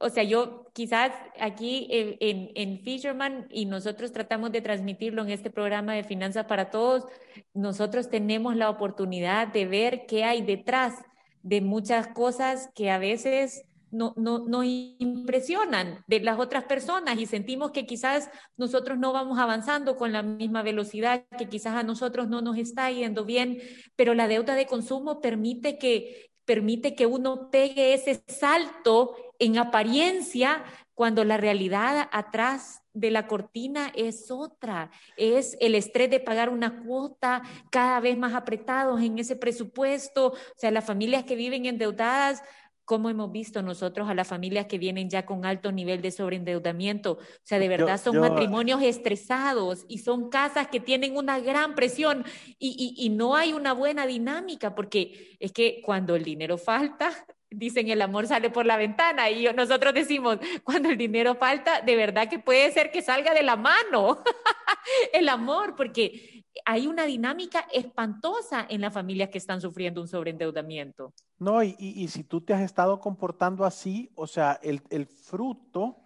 o 0.00 0.08
sea, 0.08 0.22
yo 0.22 0.66
quizás 0.72 1.12
aquí 1.40 1.86
en, 1.90 2.50
en, 2.54 2.80
Fisherman 2.80 3.46
y 3.50 3.66
nosotros 3.66 4.12
tratamos 4.12 4.52
de 4.52 4.60
transmitirlo 4.60 5.22
en 5.22 5.30
este 5.30 5.50
programa 5.50 5.94
de 5.94 6.04
Finanzas 6.04 6.46
para 6.46 6.70
Todos, 6.70 7.06
nosotros 7.54 8.08
tenemos 8.08 8.56
la 8.56 8.70
oportunidad 8.70 9.48
de 9.48 9.66
ver 9.66 10.06
qué 10.06 10.24
hay 10.24 10.42
detrás 10.42 10.94
de 11.42 11.60
muchas 11.60 12.08
cosas 12.08 12.70
que 12.74 12.90
a 12.90 12.98
veces 12.98 13.64
no, 13.90 14.14
no, 14.16 14.38
nos 14.38 14.64
impresionan 14.64 16.02
de 16.06 16.20
las 16.20 16.38
otras 16.38 16.64
personas 16.64 17.18
y 17.18 17.26
sentimos 17.26 17.72
que 17.72 17.86
quizás 17.86 18.30
nosotros 18.56 18.98
no 18.98 19.12
vamos 19.12 19.38
avanzando 19.38 19.96
con 19.96 20.12
la 20.12 20.22
misma 20.22 20.62
velocidad, 20.62 21.24
que 21.36 21.48
quizás 21.48 21.74
a 21.74 21.82
nosotros 21.82 22.28
no 22.28 22.40
nos 22.40 22.56
está 22.56 22.90
yendo 22.90 23.24
bien, 23.24 23.60
pero 23.94 24.14
la 24.14 24.28
deuda 24.28 24.54
de 24.54 24.66
consumo 24.66 25.20
permite 25.20 25.78
que, 25.78 26.30
permite 26.44 26.94
que 26.94 27.06
uno 27.06 27.50
pegue 27.50 27.94
ese 27.94 28.22
salto 28.26 29.14
en 29.42 29.58
apariencia 29.58 30.62
cuando 30.94 31.24
la 31.24 31.36
realidad 31.36 32.08
atrás 32.12 32.82
de 32.92 33.10
la 33.10 33.26
cortina 33.26 33.90
es 33.96 34.30
otra, 34.30 34.92
es 35.16 35.56
el 35.60 35.74
estrés 35.74 36.10
de 36.10 36.20
pagar 36.20 36.48
una 36.48 36.84
cuota 36.84 37.42
cada 37.70 37.98
vez 37.98 38.16
más 38.16 38.34
apretados 38.34 39.02
en 39.02 39.18
ese 39.18 39.34
presupuesto, 39.34 40.28
o 40.28 40.36
sea, 40.56 40.70
las 40.70 40.84
familias 40.84 41.24
que 41.24 41.34
viven 41.34 41.66
endeudadas 41.66 42.42
como 42.84 43.10
hemos 43.10 43.32
visto 43.32 43.62
nosotros 43.62 44.08
a 44.08 44.14
las 44.14 44.28
familias 44.28 44.66
que 44.66 44.78
vienen 44.78 45.08
ya 45.10 45.24
con 45.24 45.44
alto 45.44 45.72
nivel 45.72 46.02
de 46.02 46.10
sobreendeudamiento. 46.10 47.12
O 47.12 47.44
sea, 47.44 47.58
de 47.58 47.68
verdad 47.68 47.98
son 47.98 48.18
matrimonios 48.18 48.82
estresados 48.82 49.86
y 49.88 49.98
son 49.98 50.28
casas 50.30 50.66
que 50.66 50.80
tienen 50.80 51.16
una 51.16 51.38
gran 51.38 51.74
presión 51.74 52.24
y, 52.58 52.94
y, 52.98 53.06
y, 53.06 53.08
no 53.08 53.36
hay 53.36 53.52
una 53.52 53.72
buena 53.72 54.04
dinámica 54.04 54.74
porque 54.74 55.36
es 55.38 55.52
que 55.52 55.80
cuando 55.84 56.16
el 56.16 56.24
dinero 56.24 56.58
falta, 56.58 57.12
dicen 57.54 57.88
el 57.88 58.02
amor 58.02 58.26
sale 58.26 58.50
por 58.50 58.66
la 58.66 58.76
ventana 58.76 59.30
y 59.30 59.44
nosotros 59.54 59.94
decimos, 59.94 60.38
cuando 60.64 60.88
el 60.88 60.96
dinero 60.96 61.34
falta, 61.34 61.80
de 61.80 61.96
verdad 61.96 62.28
que 62.28 62.38
puede 62.38 62.70
ser 62.72 62.90
que 62.90 63.02
salga 63.02 63.34
de 63.34 63.42
la 63.42 63.56
mano 63.56 64.22
el 65.12 65.28
amor, 65.28 65.74
porque 65.76 66.44
hay 66.64 66.86
una 66.86 67.04
dinámica 67.04 67.66
espantosa 67.72 68.66
en 68.68 68.80
las 68.80 68.92
familias 68.92 69.30
que 69.30 69.38
están 69.38 69.60
sufriendo 69.60 70.00
un 70.00 70.08
sobreendeudamiento. 70.08 71.12
No, 71.38 71.62
y, 71.62 71.74
y, 71.78 72.08
si 72.08 72.24
tú 72.24 72.40
te 72.40 72.54
has 72.54 72.60
estado 72.60 73.00
comportando 73.00 73.64
así, 73.64 74.10
o 74.14 74.26
sea, 74.26 74.58
el, 74.62 74.82
el, 74.90 75.06
fruto, 75.06 75.96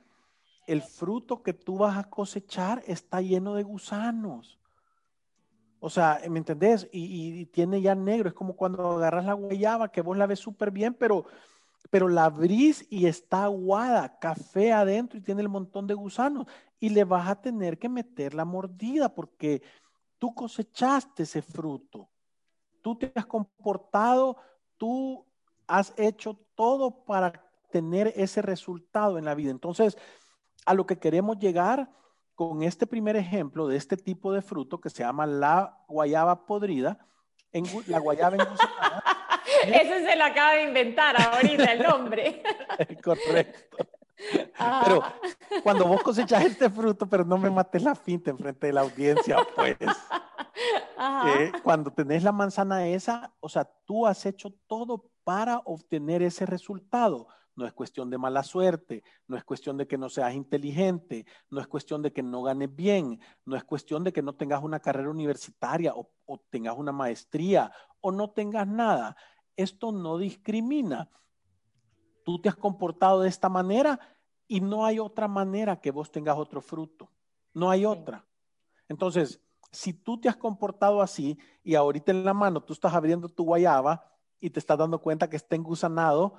el 0.67 0.83
fruto 0.83 1.43
que 1.43 1.53
tú 1.53 1.79
vas 1.79 1.99
a 1.99 2.09
cosechar 2.09 2.83
está 2.87 3.21
lleno 3.21 3.55
de 3.55 3.63
gusanos. 3.63 4.59
O 5.87 5.89
sea, 5.89 6.21
¿me 6.29 6.39
entendés? 6.39 6.89
Y, 6.91 7.43
y 7.43 7.47
tiene 7.47 7.81
ya 7.81 7.95
negro, 7.95 8.29
es 8.29 8.35
como 8.35 8.57
cuando 8.57 8.97
agarras 8.97 9.25
la 9.25 9.35
guayaba, 9.35 9.93
que 9.93 10.01
vos 10.01 10.17
la 10.17 10.27
ves 10.27 10.41
súper 10.41 10.73
bien, 10.73 10.95
pero, 10.95 11.27
pero 11.91 12.09
la 12.09 12.25
abrís 12.25 12.85
y 12.91 13.07
está 13.07 13.45
aguada, 13.45 14.19
café 14.19 14.73
adentro 14.73 15.17
y 15.17 15.23
tiene 15.23 15.43
el 15.43 15.49
montón 15.49 15.87
de 15.87 15.95
gusanos. 15.95 16.49
Y 16.81 16.89
le 16.89 17.05
vas 17.05 17.29
a 17.29 17.41
tener 17.41 17.79
que 17.79 17.89
meter 17.89 18.35
la 18.35 18.45
mordida 18.45 19.15
porque 19.15 19.63
tú 20.19 20.35
cosechaste 20.35 21.23
ese 21.23 21.41
fruto, 21.41 22.11
tú 22.83 22.99
te 22.99 23.13
has 23.15 23.27
comportado, 23.27 24.39
tú 24.77 25.25
has 25.69 25.95
hecho 25.97 26.37
todo 26.57 27.05
para 27.05 27.33
tener 27.71 28.13
ese 28.17 28.43
resultado 28.43 29.19
en 29.19 29.25
la 29.25 29.37
vida. 29.37 29.53
Entonces, 29.53 29.97
a 30.65 30.75
lo 30.75 30.85
que 30.85 30.99
queremos 30.99 31.39
llegar 31.39 31.89
con 32.37 32.63
este 32.63 32.87
primer 32.87 33.17
ejemplo 33.17 33.67
de 33.67 33.77
este 33.77 33.97
tipo 33.97 34.33
de 34.33 34.43
fruto 34.43 34.79
que 34.79 34.91
se 34.91 35.03
llama 35.03 35.27
la 35.27 35.79
guayaba 35.89 36.47
podrida, 36.47 36.99
en, 37.51 37.65
la 37.87 37.99
guayaba 37.99 38.37
en 38.37 38.43
Eso 39.75 40.07
se 40.07 40.17
lo 40.17 40.25
acaba 40.25 40.53
de 40.53 40.65
inventar 40.65 41.21
ahorita 41.21 41.73
el 41.73 41.83
nombre. 41.83 42.43
Correcto. 43.03 43.79
Pero 44.85 45.03
cuando 45.63 45.87
vos 45.87 46.03
cosechas 46.03 46.45
este 46.45 46.69
fruto, 46.71 47.07
pero 47.07 47.25
no 47.25 47.39
me 47.39 47.51
mates 47.51 47.83
la 47.83 47.95
finta 47.95 48.31
enfrente 48.31 48.69
de 48.69 48.73
la 48.73 48.83
audiencia, 48.83 49.39
pues. 49.55 49.77
Eh, 51.27 51.53
cuando 51.63 51.91
tenés 51.91 52.23
la 52.23 52.33
manzana 52.33 52.87
esa, 52.87 53.33
o 53.41 53.49
sea, 53.49 53.65
tú 53.85 54.07
has 54.07 54.25
hecho 54.27 54.51
todo 54.67 55.11
para 55.25 55.59
obtener 55.65 56.23
ese 56.23 56.47
resultado. 56.47 57.29
No 57.57 57.67
es 57.67 57.73
cuestión 57.73 58.11
de 58.11 58.19
mala 58.19 58.43
suerte, 58.43 59.03
no 59.27 59.37
es 59.37 59.43
cuestión 59.43 59.77
de 59.77 59.87
que 59.87 59.99
no 59.99 60.09
seas 60.09 60.35
inteligente, 60.35 61.27
no 61.51 61.61
es 61.61 61.67
cuestión 61.67 62.03
de 62.03 62.13
que 62.13 62.23
no 62.23 62.43
ganes 62.43 62.75
bien, 62.75 63.19
no 63.45 63.57
es 63.57 63.65
cuestión 63.65 64.05
de 64.05 64.13
que 64.13 64.23
no 64.23 64.35
tengas 64.35 64.63
una 64.63 64.79
carrera 64.79 65.11
universitaria 65.11 65.95
o, 65.95 66.11
o 66.27 66.39
tengas 66.51 66.77
una 66.77 66.93
maestría 66.93 67.73
o 68.01 68.13
no 68.13 68.31
tengas 68.31 68.69
nada. 68.69 69.17
Esto 69.57 69.91
no 69.91 70.19
discrimina 70.19 71.11
tú 72.27 72.41
te 72.41 72.49
has 72.49 72.57
comportado 72.57 73.21
de 73.21 73.29
esta 73.29 73.49
manera 73.49 74.01
y 74.49 74.61
no 74.61 74.85
hay 74.85 74.99
otra 74.99 75.29
manera 75.29 75.81
que 75.81 75.93
vos 75.93 76.11
tengas 76.11 76.37
otro 76.37 76.61
fruto. 76.61 77.09
No 77.55 77.71
hay 77.71 77.87
otra. 77.87 78.27
Entonces, 78.89 79.41
si 79.71 79.93
tú 79.93 80.21
te 80.21 80.29
has 80.29 80.37
comportado 80.37 81.01
así 81.01 81.39
y 81.63 81.77
ahorita 81.77 82.11
en 82.11 82.25
la 82.25 82.35
mano 82.35 82.61
tú 82.61 82.73
estás 82.73 82.93
abriendo 82.95 83.29
tu 83.29 83.45
guayaba 83.45 84.13
y 84.41 84.51
te 84.51 84.59
estás 84.59 84.77
dando 84.77 85.01
cuenta 85.01 85.31
que 85.31 85.37
está 85.37 85.55
engusanado, 85.55 86.35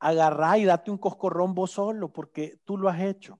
agarrá 0.00 0.58
y 0.58 0.64
date 0.64 0.90
un 0.90 0.98
coscorrón 0.98 1.54
vos 1.54 1.70
solo 1.70 2.12
porque 2.12 2.58
tú 2.64 2.76
lo 2.76 2.88
has 2.88 3.00
hecho. 3.00 3.38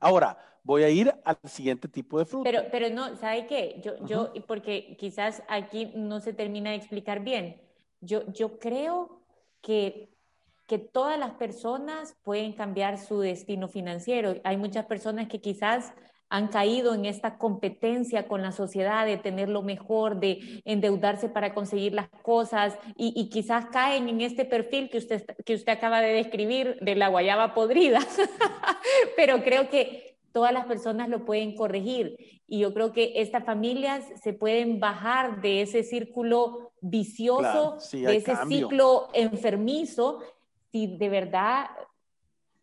Ahora, 0.00 0.36
voy 0.62 0.82
a 0.82 0.90
ir 0.90 1.14
al 1.24 1.38
siguiente 1.44 1.88
tipo 1.88 2.18
de 2.18 2.24
fruto. 2.24 2.44
Pero, 2.44 2.64
pero 2.70 2.90
no, 2.90 3.16
¿sabe 3.16 3.46
qué? 3.46 3.80
Yo, 3.82 4.04
yo, 4.04 4.32
porque 4.46 4.96
quizás 4.98 5.42
aquí 5.48 5.92
no 5.94 6.20
se 6.20 6.32
termina 6.32 6.70
de 6.70 6.76
explicar 6.76 7.20
bien. 7.20 7.62
Yo, 8.00 8.30
yo 8.32 8.58
creo 8.58 9.22
que 9.60 10.12
que 10.72 10.78
todas 10.78 11.18
las 11.18 11.32
personas 11.32 12.16
pueden 12.22 12.54
cambiar 12.54 12.96
su 12.96 13.20
destino 13.20 13.68
financiero. 13.68 14.36
Hay 14.42 14.56
muchas 14.56 14.86
personas 14.86 15.28
que 15.28 15.38
quizás 15.38 15.92
han 16.32 16.48
caído 16.48 16.94
en 16.94 17.04
esta 17.04 17.36
competencia 17.36 18.26
con 18.26 18.40
la 18.40 18.52
sociedad 18.52 19.04
de 19.04 19.18
tener 19.18 19.50
lo 19.50 19.60
mejor, 19.60 20.18
de 20.18 20.62
endeudarse 20.64 21.28
para 21.28 21.52
conseguir 21.52 21.92
las 21.92 22.08
cosas 22.22 22.78
y, 22.96 23.28
quizás 23.28 23.66
caen 23.66 24.08
en 24.08 24.22
este 24.22 24.46
perfil 24.46 24.88
que 24.88 24.96
usted, 24.96 25.26
que 25.44 25.54
usted 25.54 25.70
acaba 25.70 26.00
de 26.00 26.14
describir 26.14 26.78
de 26.80 26.94
la 26.94 27.08
guayaba 27.08 27.52
podrida. 27.52 28.00
Pero 29.16 29.42
creo 29.42 29.68
que 29.68 30.16
todas 30.32 30.54
las 30.54 30.64
personas 30.64 31.10
lo 31.10 31.26
pueden 31.26 31.54
corregir 31.54 32.16
y 32.48 32.60
yo 32.60 32.72
creo 32.72 32.94
que 32.94 33.12
estas 33.16 33.44
familias 33.44 34.02
se 34.22 34.32
pueden 34.32 34.80
bajar 34.80 35.42
de 35.42 35.60
ese 35.60 35.82
círculo 35.82 36.72
vicioso, 36.80 37.76
de 37.92 38.16
ese 38.16 38.36
ciclo 38.48 39.10
enfermizo 39.12 40.20
si 40.70 40.86
de 40.96 41.10
verdad 41.10 41.66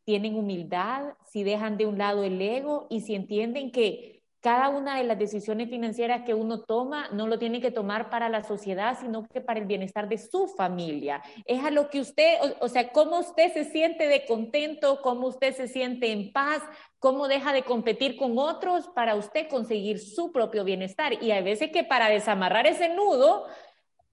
tienen 0.09 0.35
humildad, 0.35 1.13
si 1.23 1.43
dejan 1.43 1.77
de 1.77 1.85
un 1.85 1.99
lado 1.99 2.23
el 2.23 2.41
ego 2.41 2.87
y 2.89 3.01
si 3.01 3.13
entienden 3.13 3.71
que, 3.71 4.23
cada 4.41 4.69
una 4.69 4.97
de 4.97 5.03
las 5.03 5.19
decisiones 5.19 5.69
financieras 5.69 6.21
que 6.25 6.33
uno 6.33 6.61
toma 6.61 7.09
no 7.11 7.27
lo 7.27 7.37
tiene 7.37 7.59
que 7.59 7.71
tomar 7.71 8.09
para 8.09 8.29
la 8.29 8.41
sociedad, 8.41 8.97
sino 8.99 9.27
que 9.27 9.41
para 9.41 9.59
el 9.59 9.65
bienestar 9.65 10.07
de 10.07 10.17
su 10.17 10.47
familia. 10.47 11.21
Es 11.45 11.61
a 11.63 11.71
lo 11.71 11.89
que 11.89 11.99
usted, 11.99 12.37
o, 12.61 12.69
sea, 12.69 12.93
cómo 12.93 13.19
usted 13.19 13.51
se 13.51 13.65
siente 13.65 14.07
de 14.07 14.25
contento, 14.25 15.01
cómo 15.01 15.27
usted 15.27 15.53
se 15.53 15.67
siente 15.67 16.13
en 16.13 16.31
paz, 16.31 16.63
cómo 16.99 17.27
deja 17.27 17.51
de 17.51 17.63
competir 17.63 18.15
con 18.15 18.39
otros 18.39 18.87
para 18.95 19.15
usted 19.15 19.49
conseguir 19.49 19.99
su 19.99 20.31
propio 20.31 20.63
bienestar. 20.63 21.21
Y 21.21 21.31
hay 21.31 21.43
veces 21.43 21.69
que 21.71 21.83
para 21.83 22.07
desamarrar 22.07 22.65
ese 22.65 22.87
nudo 22.95 23.45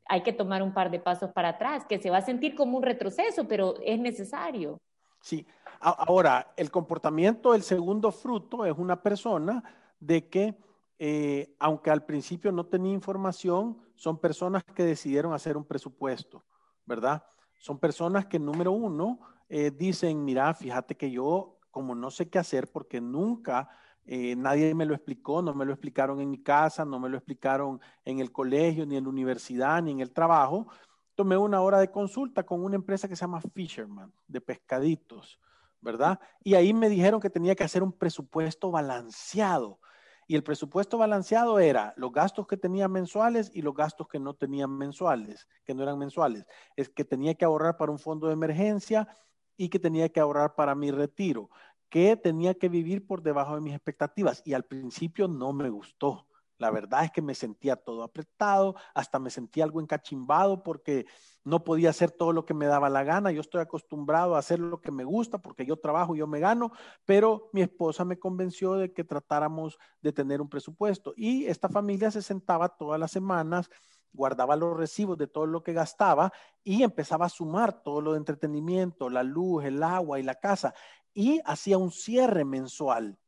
hay 0.07 0.23
que 0.23 0.33
tomar 0.33 0.63
un 0.63 0.75
par 0.75 0.91
de 0.91 0.99
pasos 0.99 1.31
para 1.31 1.51
atrás, 1.51 1.85
que 1.89 2.01
se 2.01 2.11
va 2.11 2.19
a 2.19 2.23
sentir 2.23 2.57
como 2.57 2.77
un 2.77 2.83
retroceso, 2.83 3.47
pero 3.47 3.77
es 3.85 3.99
necesario. 4.01 4.81
Sí, 5.27 5.45
ahora, 5.81 6.55
el 6.57 6.71
comportamiento, 6.71 7.53
el 7.53 7.65
segundo 7.65 8.13
fruto 8.13 8.65
es 8.65 8.79
una 8.79 9.03
persona 9.03 9.61
de 9.99 10.29
que, 10.29 10.57
eh, 11.01 11.53
aunque 11.59 11.91
al 11.91 12.05
principio 12.05 12.53
no 12.53 12.67
tenía 12.67 12.93
información, 12.93 13.77
son 13.97 14.21
personas 14.21 14.63
que 14.63 14.85
decidieron 14.85 15.33
hacer 15.33 15.57
un 15.57 15.65
presupuesto, 15.65 16.45
¿verdad? 16.85 17.25
Son 17.59 17.77
personas 17.77 18.27
que, 18.27 18.39
número 18.39 18.71
uno, 18.71 19.19
eh, 19.49 19.73
dicen, 19.73 20.25
mira, 20.25 20.55
fíjate 20.55 20.97
que 20.97 21.11
yo, 21.11 21.59
como 21.73 21.97
no 21.97 22.13
sé 22.13 22.31
qué 22.31 22.39
hacer, 22.39 22.71
porque 22.71 23.01
nunca 23.01 23.69
eh, 24.05 24.37
nadie 24.37 24.73
me 24.77 24.87
lo 24.87 24.95
explicó, 24.95 25.43
no 25.43 25.53
me 25.55 25.65
lo 25.65 25.73
explicaron 25.73 26.21
en 26.21 26.31
mi 26.31 26.39
casa, 26.39 26.85
no 26.85 27.01
me 27.01 27.09
lo 27.09 27.17
explicaron 27.17 27.81
en 28.05 28.21
el 28.21 28.31
colegio, 28.31 28.87
ni 28.87 28.97
en 28.97 29.03
la 29.03 29.11
universidad, 29.11 29.83
ni 29.83 29.91
en 29.91 29.99
el 29.99 30.13
trabajo, 30.13 30.69
tomé 31.17 31.37
una 31.37 31.61
hora 31.63 31.81
de 31.81 31.91
consulta 31.91 32.45
con 32.45 32.63
una 32.63 32.77
empresa 32.77 33.09
que 33.09 33.17
se 33.17 33.23
llama 33.23 33.41
Fisherman, 33.41 34.13
de 34.29 34.41
pescaditos, 34.41 35.41
¿verdad? 35.81 36.21
Y 36.45 36.55
ahí 36.55 36.73
me 36.73 36.89
dijeron 36.89 37.21
que 37.21 37.31
tenía 37.31 37.57
que 37.57 37.65
hacer 37.65 37.83
un 37.83 37.93
presupuesto 37.93 38.71
balanceado. 38.71 39.81
Y 40.29 40.35
el 40.35 40.43
presupuesto 40.43 40.99
balanceado 40.99 41.59
era 41.59 41.95
los 41.97 42.13
gastos 42.13 42.47
que 42.47 42.57
tenía 42.57 42.89
mensuales 42.89 43.51
y 43.55 43.63
los 43.63 43.75
gastos 43.75 44.09
que 44.09 44.19
no 44.19 44.35
tenían 44.35 44.77
mensuales, 44.77 45.49
que 45.65 45.75
no 45.75 45.83
eran 45.83 45.99
mensuales. 45.99 46.47
Es 46.77 46.89
que 46.89 47.05
tenía 47.05 47.35
que 47.35 47.45
ahorrar 47.45 47.77
para 47.77 47.93
un 47.93 47.99
fondo 47.99 48.27
de 48.27 48.35
emergencia 48.35 49.09
y 49.57 49.69
que 49.69 49.79
tenía 49.79 50.09
que 50.09 50.21
ahorrar 50.21 50.55
para 50.55 50.75
mi 50.75 50.91
retiro, 50.91 51.49
que 51.89 52.17
tenía 52.17 52.55
que 52.55 52.69
vivir 52.69 53.07
por 53.07 53.23
debajo 53.23 53.55
de 53.55 53.61
mis 53.61 53.75
expectativas. 53.75 54.43
Y 54.45 54.55
al 54.55 54.65
principio 54.65 55.29
no 55.29 55.53
me 55.53 55.71
gustó. 55.71 56.26
La 56.59 56.71
verdad 56.71 57.05
es 57.05 57.11
que 57.11 57.23
me 57.23 57.35
sentía 57.35 57.77
todo 57.77 58.03
apretado, 58.03 58.77
hasta 58.95 59.19
me 59.19 59.31
sentía 59.31 59.65
algo 59.65 59.81
encachimbado 59.81 60.63
porque 60.63 61.07
no 61.45 61.65
podía 61.65 61.91
hacer 61.91 62.11
todo 62.11 62.33
lo 62.33 62.45
que 62.45 62.55
me 62.55 62.67
daba 62.67 62.89
la 62.89 63.05
gana. 63.05 63.31
Yo 63.31 63.41
estoy 63.41 63.61
acostumbrado 63.61 64.35
a 64.35 64.39
hacer 64.39 64.59
lo 64.59 64.81
que 64.81 64.91
me 64.91 65.05
gusta 65.05 65.39
porque 65.39 65.67
yo 65.67 65.77
trabajo 65.77 66.15
y 66.15 66.21
yo 66.21 66.27
me 66.27 66.41
gano, 66.41 66.73
pero 67.05 67.51
mi 67.53 67.63
esposa 67.63 68.05
me 68.05 68.19
convenció 68.19 68.75
de 68.75 68.93
que 68.93 69.05
tratáramos 69.05 69.79
de 70.01 70.13
tener 70.13 70.41
un 70.41 70.49
presupuesto. 70.49 71.13
Y 71.17 71.47
esta 71.47 71.69
familia 71.69 72.11
se 72.11 72.23
sentaba 72.23 72.69
todas 72.69 72.99
las 72.99 73.11
semanas 73.11 73.71
guardaba 74.13 74.57
los 74.57 74.75
recibos 74.75 75.19
de 75.19 75.27
todo 75.27 75.45
lo 75.45 75.63
que 75.63 75.75
gastaba 75.75 76.33
y 76.65 76.83
empezaba 76.83 77.27
a 77.27 77.29
sumar 77.29 77.83
todo 77.83 78.01
lo 78.01 78.13
de 78.13 78.19
entretenimiento, 78.19 79.11
la 79.11 79.23
luz, 79.23 79.65
el 79.65 79.83
agua 79.83 80.19
y 80.19 80.23
la 80.23 80.37
casa 80.37 80.75
y 81.17 81.41
hacía 81.45 81.79
un 81.79 81.91
cierre 81.91 82.45
mensual. 82.45 83.19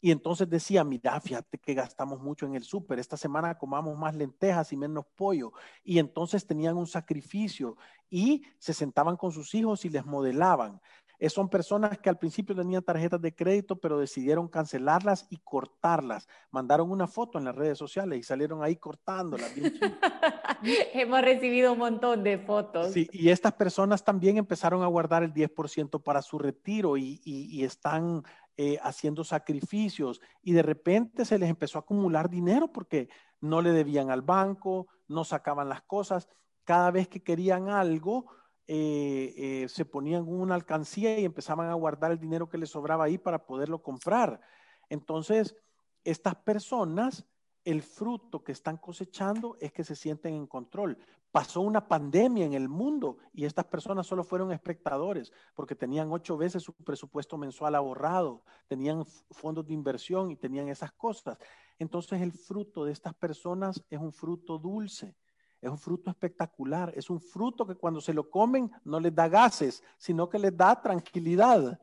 Y 0.00 0.12
entonces 0.12 0.48
decía, 0.48 0.84
mira, 0.84 1.20
fíjate 1.20 1.58
que 1.58 1.74
gastamos 1.74 2.20
mucho 2.20 2.46
en 2.46 2.54
el 2.54 2.62
súper, 2.62 2.98
esta 2.98 3.16
semana 3.16 3.58
comamos 3.58 3.98
más 3.98 4.14
lentejas 4.14 4.72
y 4.72 4.76
menos 4.76 5.04
pollo. 5.16 5.52
Y 5.82 5.98
entonces 5.98 6.46
tenían 6.46 6.76
un 6.76 6.86
sacrificio 6.86 7.76
y 8.08 8.44
se 8.58 8.74
sentaban 8.74 9.16
con 9.16 9.32
sus 9.32 9.54
hijos 9.54 9.84
y 9.84 9.88
les 9.88 10.06
modelaban. 10.06 10.80
Es, 11.18 11.32
son 11.32 11.48
personas 11.48 11.98
que 11.98 12.08
al 12.08 12.16
principio 12.16 12.54
tenían 12.54 12.82
tarjetas 12.82 13.20
de 13.20 13.34
crédito, 13.34 13.76
pero 13.76 13.98
decidieron 13.98 14.46
cancelarlas 14.46 15.26
y 15.30 15.38
cortarlas. 15.38 16.28
Mandaron 16.52 16.92
una 16.92 17.08
foto 17.08 17.38
en 17.38 17.44
las 17.44 17.56
redes 17.56 17.76
sociales 17.76 18.20
y 18.20 18.22
salieron 18.22 18.62
ahí 18.62 18.76
cortándolas. 18.76 19.52
Hemos 20.94 21.20
recibido 21.22 21.72
un 21.72 21.78
montón 21.80 22.22
de 22.22 22.38
fotos. 22.38 22.92
Sí, 22.92 23.08
y 23.12 23.30
estas 23.30 23.54
personas 23.54 24.04
también 24.04 24.36
empezaron 24.36 24.84
a 24.84 24.86
guardar 24.86 25.24
el 25.24 25.34
10% 25.34 26.00
para 26.04 26.22
su 26.22 26.38
retiro 26.38 26.96
y, 26.96 27.20
y 27.24 27.64
están 27.64 28.22
eh, 28.60 28.76
haciendo 28.82 29.22
sacrificios 29.22 30.20
y 30.42 30.52
de 30.52 30.62
repente 30.62 31.24
se 31.24 31.38
les 31.38 31.48
empezó 31.48 31.78
a 31.78 31.82
acumular 31.82 32.28
dinero 32.28 32.72
porque 32.72 33.08
no 33.40 33.62
le 33.62 33.70
debían 33.70 34.10
al 34.10 34.22
banco, 34.22 34.88
no 35.06 35.22
sacaban 35.22 35.68
las 35.68 35.82
cosas. 35.82 36.28
Cada 36.64 36.90
vez 36.90 37.06
que 37.06 37.22
querían 37.22 37.68
algo, 37.68 38.26
eh, 38.66 39.32
eh, 39.36 39.68
se 39.68 39.84
ponían 39.84 40.26
una 40.26 40.56
alcancía 40.56 41.20
y 41.20 41.24
empezaban 41.24 41.68
a 41.68 41.74
guardar 41.74 42.10
el 42.10 42.18
dinero 42.18 42.48
que 42.48 42.58
les 42.58 42.70
sobraba 42.70 43.04
ahí 43.04 43.16
para 43.16 43.46
poderlo 43.46 43.80
comprar. 43.80 44.40
Entonces, 44.88 45.54
estas 46.02 46.34
personas 46.34 47.28
el 47.64 47.82
fruto 47.82 48.42
que 48.42 48.52
están 48.52 48.78
cosechando 48.78 49.56
es 49.60 49.72
que 49.72 49.84
se 49.84 49.94
sienten 49.94 50.34
en 50.34 50.46
control. 50.46 50.98
Pasó 51.30 51.60
una 51.60 51.86
pandemia 51.86 52.46
en 52.46 52.54
el 52.54 52.68
mundo 52.68 53.18
y 53.34 53.44
estas 53.44 53.66
personas 53.66 54.06
solo 54.06 54.24
fueron 54.24 54.50
espectadores 54.50 55.30
porque 55.54 55.74
tenían 55.74 56.10
ocho 56.10 56.36
veces 56.36 56.62
su 56.62 56.72
presupuesto 56.72 57.36
mensual 57.36 57.74
ahorrado, 57.74 58.42
tenían 58.66 59.04
fondos 59.30 59.66
de 59.66 59.74
inversión 59.74 60.30
y 60.30 60.36
tenían 60.36 60.68
esas 60.68 60.92
cosas. 60.92 61.38
Entonces 61.78 62.22
el 62.22 62.32
fruto 62.32 62.84
de 62.84 62.92
estas 62.92 63.14
personas 63.14 63.84
es 63.90 63.98
un 63.98 64.12
fruto 64.12 64.58
dulce, 64.58 65.14
es 65.60 65.70
un 65.70 65.78
fruto 65.78 66.10
espectacular, 66.10 66.92
es 66.96 67.10
un 67.10 67.20
fruto 67.20 67.66
que 67.66 67.74
cuando 67.74 68.00
se 68.00 68.14
lo 68.14 68.30
comen 68.30 68.70
no 68.84 68.98
les 68.98 69.14
da 69.14 69.28
gases, 69.28 69.82
sino 69.98 70.28
que 70.28 70.38
les 70.38 70.56
da 70.56 70.80
tranquilidad. 70.80 71.78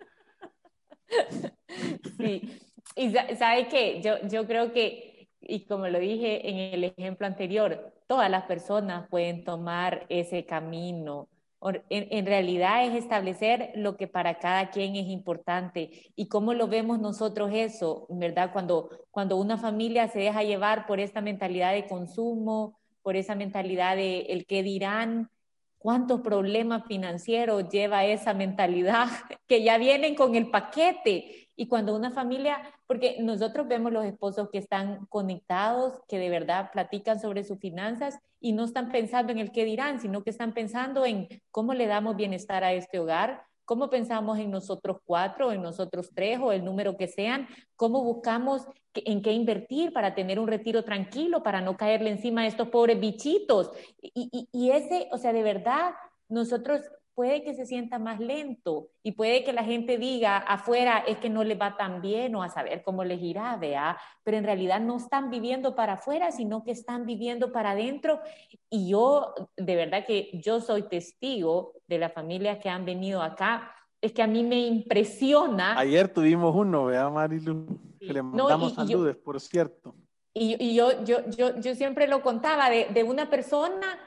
Sí, 2.17 2.59
y 2.95 3.11
sabe 3.11 3.67
que 3.67 4.01
yo, 4.01 4.25
yo 4.27 4.47
creo 4.47 4.71
que 4.71 5.14
y 5.47 5.65
como 5.65 5.87
lo 5.87 5.99
dije 5.99 6.49
en 6.49 6.57
el 6.73 6.83
ejemplo 6.83 7.27
anterior, 7.27 7.93
todas 8.07 8.29
las 8.29 8.43
personas 8.43 9.07
pueden 9.09 9.43
tomar 9.43 10.05
ese 10.09 10.45
camino. 10.45 11.27
En, 11.89 12.25
realidad 12.27 12.85
es 12.85 12.93
establecer 12.93 13.71
lo 13.75 13.97
que 13.97 14.07
para 14.07 14.37
cada 14.37 14.69
quien 14.69 14.95
es 14.95 15.07
importante 15.07 16.11
y 16.15 16.27
cómo 16.27 16.53
lo 16.53 16.67
vemos 16.67 16.99
nosotros 16.99 17.49
eso, 17.53 18.05
¿verdad? 18.09 18.51
Cuando, 18.53 18.89
cuando 19.09 19.37
una 19.37 19.57
familia 19.57 20.07
se 20.07 20.19
deja 20.19 20.43
llevar 20.43 20.85
por 20.85 20.99
esta 20.99 21.21
mentalidad 21.21 21.73
de 21.73 21.87
consumo, 21.87 22.77
por 23.01 23.15
esa 23.15 23.33
mentalidad 23.33 23.95
de 23.95 24.21
el 24.29 24.45
que 24.45 24.61
dirán, 24.61 25.31
cuántos 25.85 26.21
problemas 26.21 26.83
financieros 26.87 27.69
lleva 27.69 28.05
esa 28.05 28.33
mentalidad 28.33 29.05
que 29.47 29.61
ya 29.61 29.77
vienen 29.77 30.15
con 30.15 30.33
el 30.33 30.49
paquete. 30.49 31.47
Y 31.55 31.67
cuando 31.67 31.95
una 31.95 32.09
familia, 32.09 32.57
porque 32.87 33.17
nosotros 33.19 33.67
vemos 33.67 33.91
los 33.91 34.03
esposos 34.03 34.49
que 34.49 34.57
están 34.57 35.05
conectados, 35.09 36.01
que 36.07 36.17
de 36.17 36.29
verdad 36.31 36.71
platican 36.71 37.19
sobre 37.19 37.43
sus 37.43 37.59
finanzas 37.59 38.17
y 38.39 38.53
no 38.53 38.63
están 38.63 38.91
pensando 38.91 39.31
en 39.31 39.37
el 39.37 39.51
qué 39.51 39.63
dirán, 39.63 40.01
sino 40.01 40.23
que 40.23 40.31
están 40.31 40.55
pensando 40.55 41.05
en 41.05 41.27
cómo 41.51 41.75
le 41.75 41.85
damos 41.85 42.15
bienestar 42.15 42.63
a 42.63 42.73
este 42.73 42.97
hogar, 42.97 43.43
cómo 43.65 43.89
pensamos 43.89 44.39
en 44.39 44.51
nosotros 44.51 44.97
cuatro, 45.05 45.51
en 45.51 45.61
nosotros 45.61 46.11
tres 46.13 46.39
o 46.41 46.51
el 46.51 46.63
número 46.63 46.95
que 46.97 47.07
sean, 47.07 47.47
cómo 47.75 48.03
buscamos 48.03 48.67
en 48.93 49.21
qué 49.21 49.33
invertir 49.33 49.91
para 49.91 50.15
tener 50.15 50.39
un 50.39 50.47
retiro 50.47 50.83
tranquilo, 50.83 51.43
para 51.43 51.61
no 51.61 51.75
caerle 51.75 52.11
encima 52.11 52.41
a 52.41 52.47
estos 52.47 52.69
pobres 52.69 52.99
bichitos. 52.99 53.71
Y, 54.01 54.29
y, 54.31 54.49
y 54.51 54.71
ese, 54.71 55.09
o 55.11 55.17
sea, 55.17 55.33
de 55.33 55.43
verdad, 55.43 55.93
nosotros 56.29 56.81
puede 57.15 57.43
que 57.43 57.53
se 57.53 57.65
sienta 57.65 57.97
más 57.97 58.19
lento 58.19 58.89
y 59.01 59.13
puede 59.13 59.43
que 59.43 59.53
la 59.53 59.63
gente 59.63 59.97
diga 59.97 60.37
afuera 60.37 60.99
es 61.07 61.17
que 61.17 61.29
no 61.29 61.43
le 61.43 61.55
va 61.55 61.77
tan 61.77 62.01
bien 62.01 62.35
o 62.35 62.43
a 62.43 62.49
saber 62.49 62.83
cómo 62.83 63.05
les 63.05 63.21
irá, 63.21 63.55
vea, 63.55 63.97
pero 64.23 64.37
en 64.37 64.43
realidad 64.43 64.81
no 64.81 64.97
están 64.97 65.29
viviendo 65.29 65.75
para 65.75 65.93
afuera, 65.93 66.31
sino 66.31 66.63
que 66.63 66.71
están 66.71 67.05
viviendo 67.05 67.53
para 67.53 67.71
adentro. 67.71 68.19
Y 68.69 68.89
yo, 68.89 69.33
de 69.55 69.75
verdad 69.75 70.05
que 70.05 70.29
yo 70.43 70.59
soy 70.59 70.83
testigo 70.83 71.73
de 71.87 71.99
las 71.99 72.13
familias 72.13 72.59
que 72.59 72.69
han 72.69 72.85
venido 72.85 73.21
acá. 73.21 73.71
Es 74.01 74.11
que 74.11 74.21
a 74.21 74.27
mí 74.27 74.43
me 74.43 74.59
impresiona. 74.59 75.79
Ayer 75.79 76.09
tuvimos 76.09 76.53
uno, 76.53 76.85
vea, 76.85 77.09
Marilu, 77.09 77.79
que 77.97 78.13
le 78.13 78.21
mandamos 78.21 78.73
saludos, 78.73 79.15
por 79.15 79.39
cierto. 79.39 79.95
Y, 80.33 80.75
yo, 80.75 81.01
yo, 81.05 81.19
yo, 81.29 81.57
yo 81.61 81.75
siempre 81.75 82.09
lo 82.09 82.21
contaba 82.21 82.69
de, 82.69 82.87
de 82.93 83.03
una 83.03 83.29
persona 83.29 83.97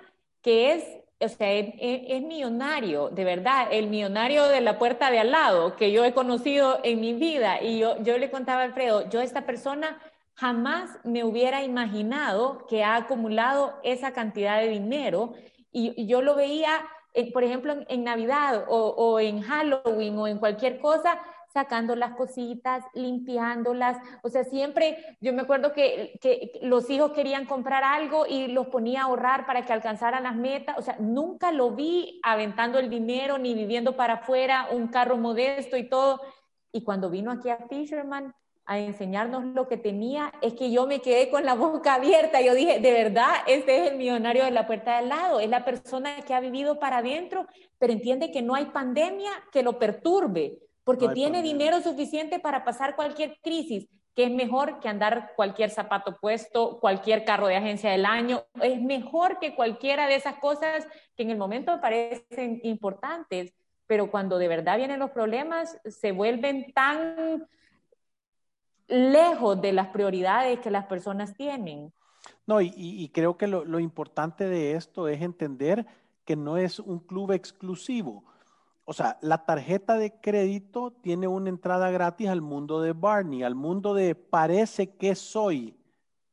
que 0.42 0.74
es 0.74 0.84
o 1.20 1.28
sea, 1.28 1.52
es, 1.52 2.22
millonario, 2.22 3.08
de 3.08 3.24
verdad, 3.24 3.68
el 3.72 3.88
millonario 3.88 4.44
de 4.44 4.60
la 4.60 4.78
puerta 4.78 5.10
de 5.10 5.18
al 5.18 5.32
lado 5.32 5.74
que 5.74 5.90
yo 5.90 6.04
he 6.04 6.14
conocido 6.14 6.78
en 6.84 7.00
mi 7.00 7.12
vida. 7.12 7.60
Y 7.60 7.78
yo, 7.78 8.00
yo 8.02 8.18
le 8.18 8.30
contaba 8.30 8.62
a 8.62 8.64
Alfredo, 8.64 9.08
yo 9.10 9.20
esta 9.20 9.44
persona 9.44 10.00
jamás 10.34 10.90
me 11.02 11.24
hubiera 11.24 11.64
imaginado 11.64 12.64
que 12.68 12.84
ha 12.84 12.94
acumulado 12.94 13.74
esa 13.82 14.12
cantidad 14.12 14.60
de 14.60 14.68
dinero. 14.68 15.34
Y, 15.72 16.06
yo 16.06 16.22
lo 16.22 16.36
veía, 16.36 16.70
eh, 17.14 17.32
por 17.32 17.42
ejemplo, 17.42 17.74
en, 17.88 18.04
Navidad 18.04 18.66
o, 18.68 18.90
o 18.90 19.18
en 19.18 19.40
Halloween 19.40 20.16
o 20.18 20.28
en 20.28 20.38
cualquier 20.38 20.78
cosa, 20.78 21.20
sacando 21.58 21.96
las 21.96 22.14
cositas, 22.14 22.84
limpiándolas. 22.94 23.98
O 24.22 24.28
sea, 24.28 24.44
siempre 24.44 24.96
yo 25.20 25.32
me 25.32 25.42
acuerdo 25.42 25.72
que, 25.72 26.20
los 26.62 26.88
hijos 26.88 27.12
querían 27.12 27.46
comprar 27.46 27.82
algo 27.82 28.26
y 28.26 28.46
los 28.46 28.68
ponía 28.68 29.00
a 29.00 29.04
ahorrar 29.04 29.44
para 29.44 29.64
que 29.64 29.72
alcanzaran 29.72 30.22
las 30.22 30.36
metas. 30.36 30.78
O 30.78 30.82
sea, 30.82 30.96
nunca 31.00 31.50
lo 31.50 31.72
vi 31.72 32.20
aventando 32.22 32.78
el 32.78 32.88
dinero 32.88 33.38
ni 33.38 33.54
viviendo 33.54 33.96
para 33.96 34.14
afuera, 34.14 34.68
un 34.70 34.86
carro 34.86 35.16
modesto 35.16 35.76
y 35.76 35.88
todo. 35.88 36.20
Y 36.70 36.84
cuando 36.84 37.10
vino 37.10 37.32
aquí 37.32 37.50
a 37.50 37.66
Fisherman, 37.68 38.32
a 38.64 38.78
enseñarnos 38.78 39.44
lo 39.46 39.66
que 39.66 39.78
tenía, 39.78 40.32
es 40.42 40.52
que 40.52 40.70
yo 40.70 40.86
me 40.86 41.00
quedé 41.00 41.30
con 41.30 41.44
la 41.44 41.54
boca 41.54 41.94
abierta. 41.94 42.40
Yo 42.40 42.54
dije, 42.54 42.78
de 42.78 42.92
verdad, 42.92 43.32
este 43.46 43.78
es 43.78 43.90
el 43.90 43.96
millonario 43.96 44.44
de 44.44 44.50
la 44.52 44.66
puerta 44.66 44.92
de 44.92 44.96
al 44.98 45.08
lado, 45.08 45.40
es 45.40 45.48
la 45.48 45.64
persona 45.64 46.20
que 46.22 46.34
ha 46.34 46.40
vivido 46.40 46.78
para 46.78 46.98
adentro, 46.98 47.46
pero 47.78 47.94
entiende 47.94 48.30
que 48.30 48.42
no 48.42 48.54
hay 48.54 48.66
pandemia 48.66 49.30
que 49.50 49.62
lo 49.62 49.78
perturbe, 49.78 50.58
porque 50.88 51.10
tiene 51.10 51.42
dinero 51.42 51.82
suficiente 51.82 52.38
para 52.38 52.64
pasar 52.64 52.96
cualquier 52.96 53.38
crisis, 53.42 53.86
que 54.14 54.24
es 54.24 54.30
mejor 54.30 54.80
que 54.80 54.88
andar 54.88 55.34
cualquier 55.36 55.68
zapato 55.68 56.16
puesto, 56.18 56.80
cualquier 56.80 57.26
carro 57.26 57.46
de 57.46 57.56
agencia 57.56 57.90
del 57.90 58.06
año, 58.06 58.46
es 58.62 58.80
mejor 58.80 59.38
que 59.38 59.54
cualquiera 59.54 60.06
de 60.06 60.14
esas 60.14 60.36
cosas 60.36 60.86
que 61.14 61.24
en 61.24 61.30
el 61.30 61.36
momento 61.36 61.78
parecen 61.82 62.60
importantes, 62.62 63.52
pero 63.86 64.10
cuando 64.10 64.38
de 64.38 64.48
verdad 64.48 64.78
vienen 64.78 64.98
los 64.98 65.10
problemas, 65.10 65.78
se 65.84 66.12
vuelven 66.12 66.72
tan 66.72 67.46
lejos 68.86 69.60
de 69.60 69.74
las 69.74 69.88
prioridades 69.88 70.58
que 70.60 70.70
las 70.70 70.86
personas 70.86 71.34
tienen. 71.34 71.92
No, 72.46 72.62
y, 72.62 73.10
creo 73.12 73.36
que 73.36 73.46
lo, 73.46 73.78
importante 73.78 74.48
de 74.48 74.72
esto 74.72 75.06
es 75.06 75.20
entender 75.20 75.84
que 76.24 76.34
no 76.34 76.56
es 76.56 76.80
un 76.80 77.00
club 77.00 77.32
exclusivo. 77.32 78.24
O 78.90 78.94
sea, 78.94 79.18
la 79.20 79.44
tarjeta 79.44 79.98
de 79.98 80.18
crédito 80.18 80.92
tiene 81.02 81.28
una 81.28 81.50
entrada 81.50 81.90
gratis 81.90 82.26
al 82.30 82.40
mundo 82.40 82.80
de 82.80 82.94
Barney, 82.94 83.42
al 83.42 83.54
mundo 83.54 83.92
de 83.92 84.14
parece 84.14 84.96
que 84.96 85.14
soy, 85.14 85.78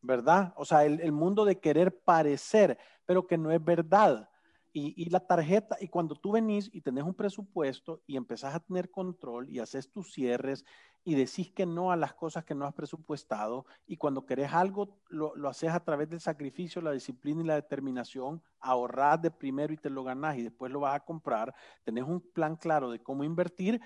¿verdad? 0.01 0.53
O 0.55 0.63
sea, 0.63 0.85
el 0.85 1.11
mundo 1.11 1.43
de 1.43 1.59
querer 1.59 1.99
parecer, 1.99 2.77
pero 3.05 3.27
que 3.27 3.37
no 3.37 3.51
es 3.51 3.61
verdad. 3.61 4.29
Y, 4.71 5.09
la 5.09 5.19
tarjeta, 5.19 5.75
y 5.81 5.89
cuando 5.89 6.15
tú 6.15 6.31
venís 6.31 6.69
y 6.71 6.79
tenés 6.79 7.03
un 7.03 7.13
presupuesto 7.13 8.01
y 8.07 8.15
empezás 8.15 8.55
a 8.55 8.61
tener 8.61 8.89
control 8.89 9.49
y 9.49 9.59
haces 9.59 9.91
tus 9.91 10.13
cierres 10.13 10.63
y 11.05 11.13
decís 11.15 11.51
que 11.51 11.65
no 11.65 11.91
a 11.91 11.95
las 11.95 12.15
cosas 12.15 12.43
que 12.43 12.55
no 12.55 12.65
has 12.65 12.73
presupuestado, 12.73 13.65
y 13.85 13.95
cuando 13.95 14.25
querés 14.25 14.51
algo, 14.51 14.97
lo, 15.07 15.35
lo 15.35 15.47
haces 15.47 15.69
a 15.69 15.79
través 15.79 16.09
del 16.09 16.19
sacrificio, 16.19 16.81
la 16.81 16.91
disciplina 16.91 17.41
y 17.41 17.45
la 17.45 17.55
determinación, 17.55 18.41
ahorrás 18.59 19.21
de 19.21 19.31
primero 19.31 19.71
y 19.71 19.77
te 19.77 19.91
lo 19.91 20.03
ganás 20.03 20.35
y 20.35 20.41
después 20.41 20.71
lo 20.71 20.81
vas 20.81 20.95
a 20.95 21.05
comprar, 21.05 21.53
tenés 21.83 22.03
un 22.03 22.19
plan 22.19 22.55
claro 22.55 22.89
de 22.89 23.01
cómo 23.01 23.23
invertir, 23.23 23.79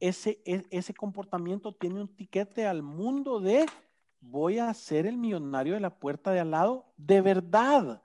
ese, 0.00 0.42
e, 0.44 0.66
ese 0.70 0.92
comportamiento 0.94 1.72
tiene 1.72 2.00
un 2.00 2.08
tiquete 2.08 2.66
al 2.66 2.82
mundo 2.82 3.40
de 3.40 3.66
voy 4.20 4.58
a 4.58 4.74
ser 4.74 5.06
el 5.06 5.16
millonario 5.16 5.74
de 5.74 5.80
la 5.80 5.98
puerta 5.98 6.32
de 6.32 6.40
al 6.40 6.50
lado 6.50 6.92
de 6.96 7.20
verdad. 7.20 8.02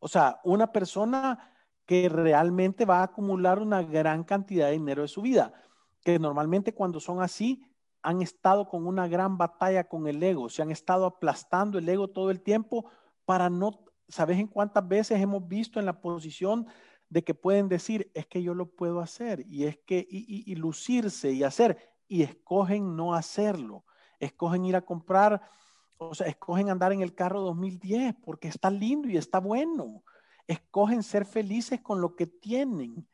O 0.00 0.08
sea, 0.08 0.40
una 0.44 0.72
persona 0.72 1.52
que 1.86 2.08
realmente 2.08 2.84
va 2.84 2.98
a 2.98 3.04
acumular 3.04 3.60
una 3.60 3.82
gran 3.82 4.24
cantidad 4.24 4.66
de 4.66 4.72
dinero 4.72 5.02
de 5.02 5.08
su 5.08 5.22
vida, 5.22 5.52
que 6.02 6.18
normalmente 6.18 6.74
cuando 6.74 7.00
son 7.00 7.22
así 7.22 7.62
han 8.02 8.22
estado 8.22 8.68
con 8.68 8.86
una 8.86 9.08
gran 9.08 9.38
batalla 9.38 9.88
con 9.88 10.06
el 10.06 10.22
ego, 10.22 10.48
se 10.48 10.62
han 10.62 10.70
estado 10.70 11.06
aplastando 11.06 11.78
el 11.78 11.88
ego 11.88 12.08
todo 12.08 12.30
el 12.30 12.40
tiempo 12.40 12.90
para 13.24 13.48
no, 13.48 13.84
¿sabes 14.08 14.38
en 14.38 14.48
cuántas 14.48 14.86
veces 14.86 15.20
hemos 15.20 15.46
visto 15.46 15.78
en 15.78 15.86
la 15.86 16.00
posición 16.00 16.66
de 17.08 17.22
que 17.22 17.34
pueden 17.34 17.68
decir, 17.68 18.10
es 18.14 18.26
que 18.26 18.42
yo 18.42 18.54
lo 18.54 18.66
puedo 18.66 19.00
hacer 19.00 19.44
y 19.48 19.64
es 19.64 19.78
que, 19.78 20.06
y, 20.08 20.54
lucirse 20.56 21.32
y 21.32 21.44
hacer, 21.44 21.78
y 22.08 22.22
escogen 22.22 22.96
no 22.96 23.14
hacerlo, 23.14 23.84
escogen 24.18 24.64
ir 24.64 24.76
a 24.76 24.84
comprar, 24.84 25.42
o 25.98 26.14
sea, 26.14 26.26
escogen 26.26 26.70
andar 26.70 26.92
en 26.92 27.02
el 27.02 27.14
carro 27.14 27.42
2010 27.42 28.14
porque 28.24 28.48
está 28.48 28.70
lindo 28.70 29.08
y 29.08 29.16
está 29.16 29.38
bueno 29.38 30.02
escogen 30.46 31.02
ser 31.02 31.24
felices 31.24 31.80
con 31.80 32.00
lo 32.00 32.14
que 32.14 32.26
tienen. 32.26 33.08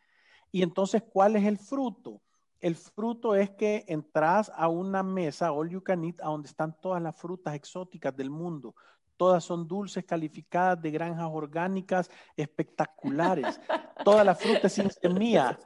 Y 0.50 0.62
entonces, 0.62 1.02
¿cuál 1.02 1.36
es 1.36 1.44
el 1.44 1.58
fruto? 1.58 2.22
El 2.60 2.76
fruto 2.76 3.34
es 3.34 3.50
que 3.50 3.84
entras 3.86 4.50
a 4.54 4.68
una 4.68 5.02
mesa, 5.02 5.52
all 5.52 5.68
you 5.68 5.82
can 5.82 6.04
eat, 6.04 6.20
a 6.20 6.26
donde 6.26 6.48
están 6.48 6.76
todas 6.80 7.00
las 7.00 7.16
frutas 7.16 7.54
exóticas 7.54 8.16
del 8.16 8.30
mundo. 8.30 8.74
Todas 9.16 9.44
son 9.44 9.66
dulces, 9.66 10.04
calificadas 10.04 10.80
de 10.80 10.90
granjas 10.90 11.28
orgánicas, 11.30 12.10
espectaculares. 12.36 13.60
Toda 14.04 14.24
la 14.24 14.34
fruta 14.34 14.68
sin 14.68 14.90
semilla, 14.90 15.58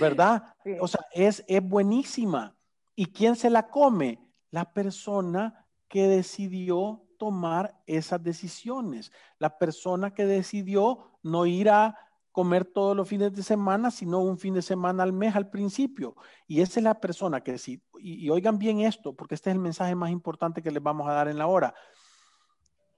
¿verdad? 0.00 0.54
O 0.80 0.88
sea, 0.88 1.06
es, 1.12 1.44
es 1.46 1.62
buenísima. 1.62 2.54
¿Y 2.94 3.06
quién 3.06 3.36
se 3.36 3.50
la 3.50 3.68
come? 3.68 4.18
La 4.50 4.72
persona 4.72 5.66
que 5.86 6.08
decidió 6.08 7.04
tomar 7.18 7.78
esas 7.86 8.22
decisiones. 8.22 9.12
La 9.38 9.58
persona 9.58 10.14
que 10.14 10.24
decidió 10.24 11.10
no 11.22 11.44
ir 11.46 11.68
a 11.68 11.96
comer 12.38 12.64
todos 12.64 12.96
los 12.96 13.08
fines 13.08 13.32
de 13.32 13.42
semana, 13.42 13.90
sino 13.90 14.20
un 14.20 14.38
fin 14.38 14.54
de 14.54 14.62
semana 14.62 15.02
al 15.02 15.12
mes 15.12 15.34
al 15.34 15.50
principio. 15.50 16.14
Y 16.46 16.60
esa 16.60 16.78
es 16.78 16.84
la 16.84 17.00
persona 17.00 17.40
que 17.40 17.58
sí, 17.58 17.82
y, 17.98 18.30
oigan 18.30 18.60
bien 18.60 18.78
esto, 18.78 19.12
porque 19.12 19.34
este 19.34 19.50
es 19.50 19.56
el 19.56 19.60
mensaje 19.60 19.96
más 19.96 20.12
importante 20.12 20.62
que 20.62 20.70
les 20.70 20.80
vamos 20.80 21.08
a 21.08 21.14
dar 21.14 21.26
en 21.26 21.36
la 21.36 21.48
hora. 21.48 21.74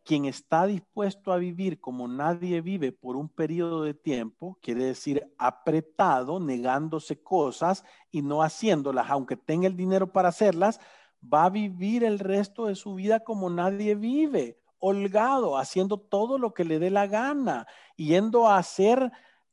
Quien 0.05 0.27
está 0.27 0.67
dispuesto 0.67 1.33
a 1.33 1.39
vivir 1.39 1.81
como 1.81 2.07
nadie 2.07 2.61
vive 2.61 2.93
por 2.93 3.17
un 3.17 3.31
periodo 3.31 3.83
de 3.83 3.95
tiempo, 3.95 4.59
quiere 4.61 4.85
decir 4.85 5.33
apretado, 5.39 6.39
negándose 6.39 7.23
cosas 7.23 7.83
y 8.11 8.21
no 8.21 8.43
haciéndolas, 8.43 9.09
aunque 9.09 9.39
tenga 9.39 9.69
el 9.69 9.75
dinero 9.75 10.13
para 10.13 10.29
hacerlas, 10.29 10.81
va 11.23 11.47
a 11.47 11.51
vivir 11.51 12.05
el 12.05 12.19
resto 12.19 12.67
de 12.67 12.75
su 12.75 12.93
vida 12.93 13.21
como 13.21 13.49
nadie 13.49 13.95
vive, 13.95 14.61
holgado, 14.81 15.57
haciendo 15.57 15.99
todo 15.99 16.39
lo 16.39 16.53
que 16.53 16.65
le 16.65 16.79
dé 16.79 16.91
la 16.91 17.07
gana, 17.07 17.67
yendo 17.97 18.47
a 18.47 18.59
hacer, 18.59 19.11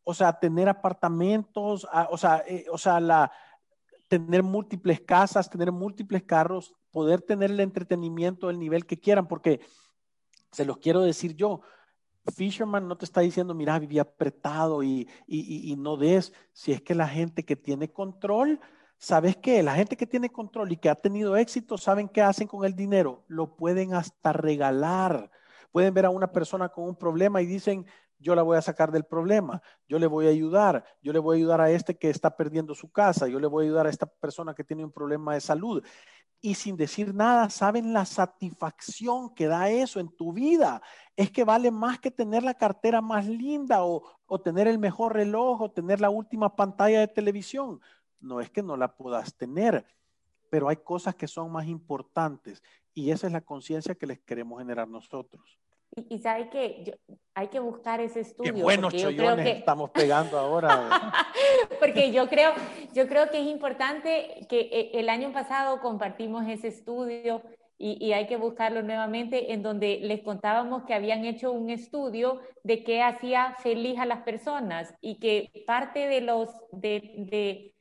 o 0.09 0.13
sea, 0.13 0.39
tener 0.39 0.69
apartamentos, 0.69 1.85
o 2.09 2.17
sea, 2.17 2.41
eh, 2.47 2.65
o 2.71 2.77
sea, 2.77 3.01
la, 3.01 3.29
tener 4.07 4.41
múltiples 4.41 5.01
casas, 5.01 5.49
tener 5.49 5.69
múltiples 5.69 6.23
carros, 6.23 6.73
poder 6.91 7.21
tener 7.21 7.51
el 7.51 7.59
entretenimiento 7.59 8.47
del 8.47 8.57
nivel 8.57 8.85
que 8.85 8.97
quieran, 8.97 9.27
porque 9.27 9.59
se 10.49 10.63
los 10.63 10.77
quiero 10.77 11.01
decir 11.01 11.35
yo, 11.35 11.59
Fisherman 12.33 12.87
no 12.87 12.97
te 12.97 13.03
está 13.03 13.19
diciendo, 13.19 13.53
mira, 13.53 13.77
vivía 13.79 14.03
apretado 14.03 14.81
y, 14.81 15.09
y, 15.27 15.71
y, 15.71 15.75
no 15.75 15.97
des, 15.97 16.31
si 16.53 16.71
es 16.71 16.81
que 16.81 16.95
la 16.95 17.09
gente 17.09 17.43
que 17.43 17.57
tiene 17.57 17.91
control 17.91 18.61
¿Sabes 18.99 19.37
qué? 19.37 19.61
La 19.61 19.75
gente 19.75 19.95
que 19.95 20.07
tiene 20.07 20.31
control 20.31 20.71
y 20.71 20.77
que 20.77 20.89
ha 20.89 20.95
tenido 20.95 21.37
éxito, 21.37 21.77
¿saben 21.77 22.09
qué 22.09 22.23
hacen 22.23 22.47
con 22.47 22.65
el 22.65 22.75
dinero? 22.75 23.23
Lo 23.27 23.55
pueden 23.55 23.93
hasta 23.93 24.33
regalar. 24.33 25.29
Pueden 25.71 25.93
ver 25.93 26.05
a 26.05 26.09
una 26.09 26.31
persona 26.31 26.69
con 26.69 26.85
un 26.85 26.95
problema 26.95 27.41
y 27.41 27.45
dicen, 27.45 27.85
yo 28.19 28.35
la 28.35 28.41
voy 28.41 28.57
a 28.57 28.61
sacar 28.61 28.91
del 28.91 29.03
problema, 29.03 29.61
yo 29.87 29.99
le 29.99 30.07
voy 30.07 30.25
a 30.25 30.29
ayudar, 30.29 30.83
yo 31.03 31.13
le 31.13 31.19
voy 31.19 31.35
a 31.35 31.37
ayudar 31.37 31.61
a 31.61 31.69
este 31.69 31.97
que 31.97 32.09
está 32.09 32.35
perdiendo 32.35 32.73
su 32.73 32.91
casa, 32.91 33.27
yo 33.27 33.39
le 33.39 33.47
voy 33.47 33.65
a 33.65 33.67
ayudar 33.67 33.87
a 33.87 33.89
esta 33.89 34.07
persona 34.07 34.55
que 34.55 34.63
tiene 34.63 34.83
un 34.83 34.91
problema 34.91 35.35
de 35.35 35.41
salud. 35.41 35.83
Y 36.39 36.55
sin 36.55 36.77
decir 36.77 37.13
nada, 37.13 37.49
saben 37.49 37.93
la 37.93 38.05
satisfacción 38.05 39.33
que 39.33 39.47
da 39.47 39.69
eso 39.69 39.99
en 39.99 40.09
tu 40.09 40.33
vida. 40.33 40.81
Es 41.15 41.31
que 41.31 41.43
vale 41.43 41.71
más 41.71 41.99
que 41.99 42.11
tener 42.11 42.43
la 42.43 42.53
cartera 42.53 43.01
más 43.01 43.25
linda 43.25 43.83
o, 43.83 44.03
o 44.27 44.39
tener 44.39 44.67
el 44.67 44.77
mejor 44.77 45.13
reloj 45.13 45.61
o 45.61 45.71
tener 45.71 45.99
la 45.99 46.11
última 46.11 46.55
pantalla 46.55 46.99
de 46.99 47.07
televisión 47.07 47.81
no 48.19 48.41
es 48.41 48.49
que 48.49 48.63
no 48.63 48.77
la 48.77 48.95
puedas 48.95 49.35
tener, 49.35 49.85
pero 50.49 50.69
hay 50.69 50.77
cosas 50.77 51.15
que 51.15 51.27
son 51.27 51.51
más 51.51 51.67
importantes 51.67 52.63
y 52.97 53.11
esa 53.11 53.27
es 53.27 53.33
la 53.33 53.41
conciencia 53.41 53.93
que 53.93 54.07
les 54.07 54.19
queremos 54.21 54.57
generar 54.57 54.87
nosotros. 54.87 55.59
Y, 56.09 56.17
sabe 56.17 56.49
que 56.49 56.97
hay 57.35 57.47
que 57.47 57.59
buscar 57.59 58.01
ese 58.01 58.21
estudio. 58.21 58.55
Qué 58.55 58.63
buenos 58.63 58.91
chollones 58.91 59.45
estamos 59.45 59.91
pegando 59.91 60.37
ahora. 60.39 60.89
porque 61.79 62.11
yo 62.11 62.27
creo, 62.27 62.53
yo 62.93 63.07
creo 63.07 63.29
que 63.29 63.39
es 63.39 63.47
importante 63.47 64.47
que 64.49 64.61
eh, 64.71 64.91
el 64.95 65.09
año 65.09 65.31
pasado 65.31 65.79
compartimos 65.79 66.47
ese 66.47 66.69
estudio 66.69 67.43
y, 67.77 68.03
y, 68.03 68.13
hay 68.13 68.25
que 68.25 68.37
buscarlo 68.37 68.81
nuevamente, 68.81 69.53
en 69.53 69.61
donde 69.61 69.99
les 70.01 70.21
contábamos 70.21 70.83
que 70.85 70.95
habían 70.95 71.23
hecho 71.23 71.51
un 71.51 71.69
estudio 71.69 72.41
de 72.63 72.83
qué 72.83 73.03
hacía 73.03 73.55
feliz 73.61 73.99
a 73.99 74.07
las 74.07 74.23
personas 74.23 74.95
y 75.01 75.19
que 75.19 75.63
parte 75.67 76.07
de 76.07 76.21
los 76.21 76.49
de, 76.71 77.13
de 77.29 77.76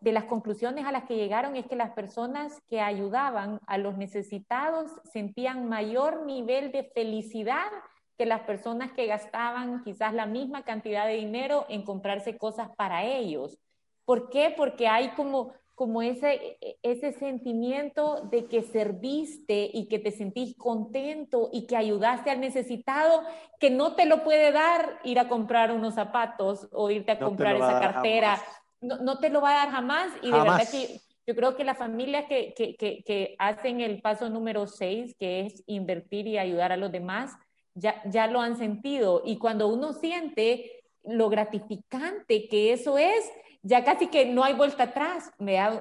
de 0.00 0.12
las 0.12 0.24
conclusiones 0.24 0.84
a 0.86 0.92
las 0.92 1.04
que 1.04 1.16
llegaron 1.16 1.56
es 1.56 1.66
que 1.66 1.76
las 1.76 1.90
personas 1.90 2.60
que 2.68 2.80
ayudaban 2.80 3.60
a 3.66 3.78
los 3.78 3.96
necesitados 3.96 4.90
sentían 5.12 5.68
mayor 5.68 6.24
nivel 6.24 6.70
de 6.70 6.84
felicidad 6.94 7.68
que 8.16 8.26
las 8.26 8.40
personas 8.42 8.92
que 8.92 9.06
gastaban 9.06 9.82
quizás 9.84 10.12
la 10.12 10.26
misma 10.26 10.64
cantidad 10.64 11.06
de 11.06 11.14
dinero 11.14 11.66
en 11.68 11.82
comprarse 11.82 12.36
cosas 12.36 12.68
para 12.76 13.04
ellos. 13.04 13.58
¿Por 14.04 14.28
qué? 14.30 14.52
Porque 14.56 14.88
hay 14.88 15.10
como, 15.10 15.52
como 15.74 16.02
ese, 16.02 16.58
ese 16.82 17.12
sentimiento 17.12 18.22
de 18.30 18.46
que 18.46 18.62
serviste 18.62 19.70
y 19.72 19.86
que 19.86 19.98
te 19.98 20.10
sentís 20.10 20.56
contento 20.56 21.48
y 21.52 21.66
que 21.66 21.76
ayudaste 21.76 22.30
al 22.30 22.40
necesitado 22.40 23.22
que 23.60 23.70
no 23.70 23.94
te 23.94 24.06
lo 24.06 24.24
puede 24.24 24.50
dar 24.50 24.98
ir 25.04 25.18
a 25.18 25.28
comprar 25.28 25.70
unos 25.70 25.94
zapatos 25.94 26.68
o 26.72 26.90
irte 26.90 27.12
a 27.12 27.18
comprar 27.18 27.56
esa 27.56 27.80
cartera 27.80 28.40
no, 28.80 29.18
te 29.18 29.30
lo 29.30 29.40
va 29.40 29.50
a 29.50 29.64
dar 29.64 29.70
jamás 29.70 30.12
y 30.22 30.30
de 30.30 30.38
verdad 30.38 30.68
que 30.70 31.00
yo 31.26 31.34
creo 31.34 31.56
que 31.56 31.64
las 31.64 31.76
familias 31.76 32.24
que, 32.26 32.54
que, 32.56 32.74
que, 32.76 33.36
hacen 33.38 33.82
el 33.82 34.00
paso 34.00 34.30
número 34.30 34.66
seis, 34.66 35.14
que 35.18 35.40
es 35.40 35.62
invertir 35.66 36.26
y 36.26 36.38
ayudar 36.38 36.72
a 36.72 36.78
los 36.78 36.90
demás, 36.90 37.36
ya, 37.74 38.02
ya 38.06 38.26
lo 38.28 38.40
han 38.40 38.56
sentido. 38.56 39.22
Y 39.26 39.36
cuando 39.36 39.68
uno 39.68 39.92
siente 39.92 40.82
lo 41.04 41.28
gratificante 41.28 42.48
que 42.48 42.72
eso 42.72 42.96
es, 42.96 43.30
ya 43.62 43.84
casi 43.84 44.06
que 44.06 44.24
no 44.24 44.42
hay 44.42 44.54
vuelta 44.54 44.84
atrás. 44.84 45.30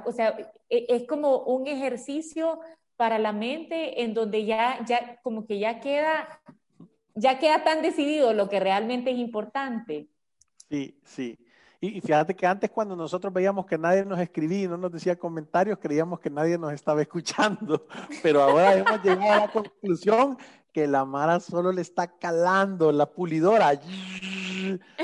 O 0.06 0.12
sea, 0.12 0.38
e, 0.70 0.86
es 0.90 1.08
como 1.08 1.40
un 1.44 1.66
ejercicio 1.68 2.60
para 2.98 3.18
la 3.20 3.32
mente 3.32 4.02
en 4.02 4.14
donde 4.14 4.44
ya, 4.44 4.84
ya 4.86 5.18
como 5.22 5.46
que 5.46 5.60
ya 5.60 5.80
queda, 5.80 6.42
ya 7.16 7.40
queda 7.40 7.64
tan 7.64 7.82
decidido 7.82 8.34
lo 8.34 8.50
que 8.50 8.60
realmente 8.60 9.12
es 9.12 9.18
importante. 9.18 10.08
Sí, 10.70 11.00
sí. 11.06 11.38
Y, 11.80 12.02
fíjate 12.02 12.36
que 12.36 12.48
antes 12.48 12.72
cuando 12.72 12.96
nosotros 12.96 13.32
veíamos 13.32 13.66
que 13.66 13.78
nadie 13.78 14.04
nos 14.04 14.20
escribía 14.20 14.64
y 14.64 14.68
no 14.68 14.78
nos 14.78 14.92
decía 14.92 15.16
comentarios, 15.16 15.78
creíamos 15.80 16.20
que 16.20 16.30
nadie 16.30 16.58
nos 16.58 16.74
estaba 16.74 17.02
escuchando. 17.04 17.86
Pero 18.24 18.42
ahora 18.42 18.76
hemos 18.76 19.04
llegado 19.04 19.32
a 19.32 19.40
la 19.46 19.52
conclusión 19.52 20.38
que 20.74 20.88
la 20.88 21.06
Mara 21.06 21.40
solo 21.40 21.72
le 21.72 21.82
está 21.82 22.08
calando 22.08 22.92
la 22.92 23.06
pulidora. 23.06 23.80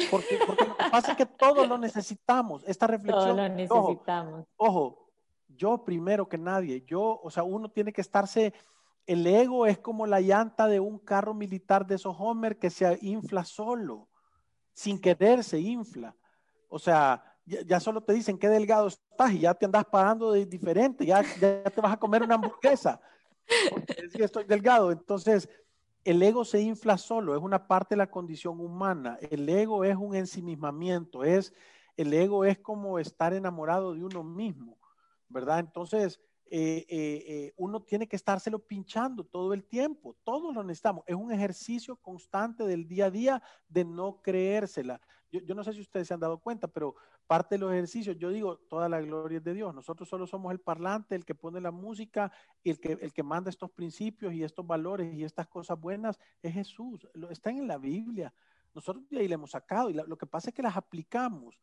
Porque, 0.10 0.40
porque 0.46 0.68
lo 0.68 0.78
que 0.78 0.84
pasa 0.92 1.12
es 1.12 1.18
que 1.18 1.26
todos 1.26 1.68
lo 1.68 1.78
necesitamos. 1.78 2.64
Esta 2.68 2.88
reflexión. 2.88 3.36
Todos 3.36 3.38
lo 3.38 3.50
necesitamos. 3.50 4.46
ojo, 4.58 5.04
yo 5.56 5.84
primero 5.84 6.28
que 6.28 6.38
nadie, 6.38 6.84
yo, 6.86 7.20
o 7.22 7.30
sea, 7.30 7.44
uno 7.44 7.70
tiene 7.70 7.94
que 7.94 8.02
estarse, 8.02 8.54
el 9.06 9.26
ego 9.28 9.66
es 9.66 9.78
como 9.78 10.08
la 10.08 10.22
llanta 10.22 10.68
de 10.68 10.80
un 10.80 10.98
carro 10.98 11.34
militar 11.34 11.86
de 11.86 11.96
esos 11.96 12.16
Homer 12.18 12.58
que 12.58 12.70
se 12.70 12.98
infla 13.02 13.44
solo, 13.44 14.08
sin 14.74 15.00
querer 15.00 15.44
se 15.44 15.60
infla. 15.60 16.16
O 16.74 16.80
sea, 16.80 17.24
ya, 17.46 17.80
solo 17.80 18.02
te 18.02 18.14
dicen 18.14 18.40
qué 18.40 18.50
delgado 18.50 18.88
estás 18.88 19.32
y 19.32 19.40
ya 19.42 19.54
te 19.54 19.66
andas 19.66 19.86
parando 19.86 20.32
de 20.32 20.46
diferente, 20.48 21.06
ya, 21.06 21.22
ya 21.40 21.64
te 21.64 21.82
vas 21.82 21.94
a 21.94 21.98
comer 21.98 22.24
una 22.24 22.34
hamburguesa. 22.36 23.00
Porque 23.70 23.96
estoy 24.24 24.46
delgado. 24.46 24.92
Entonces, 24.92 25.48
el 26.04 26.24
ego 26.24 26.44
se 26.44 26.62
infla 26.62 26.98
solo, 26.98 27.36
es 27.36 27.44
una 27.44 27.68
parte 27.68 27.94
de 27.94 27.98
la 27.98 28.10
condición 28.10 28.60
humana. 28.60 29.20
El 29.30 29.48
ego 29.48 29.84
es 29.84 29.96
un 29.96 30.16
ensimismamiento, 30.16 31.24
es, 31.24 31.54
el 31.96 32.12
ego 32.12 32.44
es 32.44 32.58
como 32.58 32.98
estar 32.98 33.34
enamorado 33.34 33.94
de 33.94 34.04
uno 34.04 34.24
mismo. 34.24 34.80
¿verdad? 35.30 35.60
Entonces, 35.60 36.22
eh, 36.50 36.86
eh, 36.88 37.24
eh, 37.28 37.54
uno 37.58 37.82
tiene 37.82 38.08
que 38.08 38.16
estárselo 38.16 38.60
pinchando 38.60 39.24
todo 39.24 39.54
el 39.54 39.64
tiempo, 39.64 40.16
todos 40.24 40.56
lo 40.56 40.64
necesitamos. 40.64 41.04
Es 41.08 41.16
un 41.16 41.32
ejercicio 41.32 41.96
constante 41.98 42.64
del 42.66 42.88
día 42.88 43.06
a 43.06 43.12
día 43.12 43.44
de 43.68 43.84
no 43.84 44.22
creérsela. 44.22 45.02
Yo, 45.42 45.56
no 45.56 45.64
sé 45.64 45.74
si 45.74 45.82
ustedes 45.82 46.08
se 46.08 46.14
han 46.14 46.20
dado 46.20 46.38
cuenta, 46.38 46.68
pero 46.68 46.96
parte 47.26 47.56
de 47.56 47.60
los 47.60 47.72
ejercicios, 47.72 48.18
yo 48.20 48.30
digo, 48.30 48.58
toda 48.70 48.88
la 48.88 49.02
gloria 49.02 49.40
es 49.40 49.44
de 49.44 49.56
Dios. 49.56 49.74
Nosotros 49.74 50.08
solo 50.08 50.28
somos 50.28 50.52
el 50.52 50.60
parlante, 50.60 51.16
el 51.16 51.26
que 51.26 51.34
pone 51.34 51.60
la 51.60 51.72
música, 51.72 52.32
y 52.62 52.70
el 52.70 52.80
que, 52.80 53.00
el 53.02 53.12
que 53.12 53.24
manda 53.24 53.50
estos 53.50 53.72
principios 53.72 54.32
y 54.34 54.44
estos 54.44 54.68
valores 54.68 55.12
y 55.12 55.24
estas 55.24 55.48
cosas 55.48 55.80
buenas 55.80 56.20
es 56.44 56.54
Jesús. 56.54 57.08
Están 57.32 57.58
en 57.58 57.68
la 57.68 57.80
Biblia. 57.80 58.32
Nosotros 58.76 59.10
de 59.10 59.22
ahí 59.22 59.28
le 59.28 59.34
hemos 59.34 59.52
sacado 59.52 59.90
y 59.90 59.94
lo 59.94 60.18
que 60.18 60.28
pasa 60.28 60.52
es 60.52 60.56
que 60.56 60.62
las 60.62 60.78
aplicamos. 60.78 61.60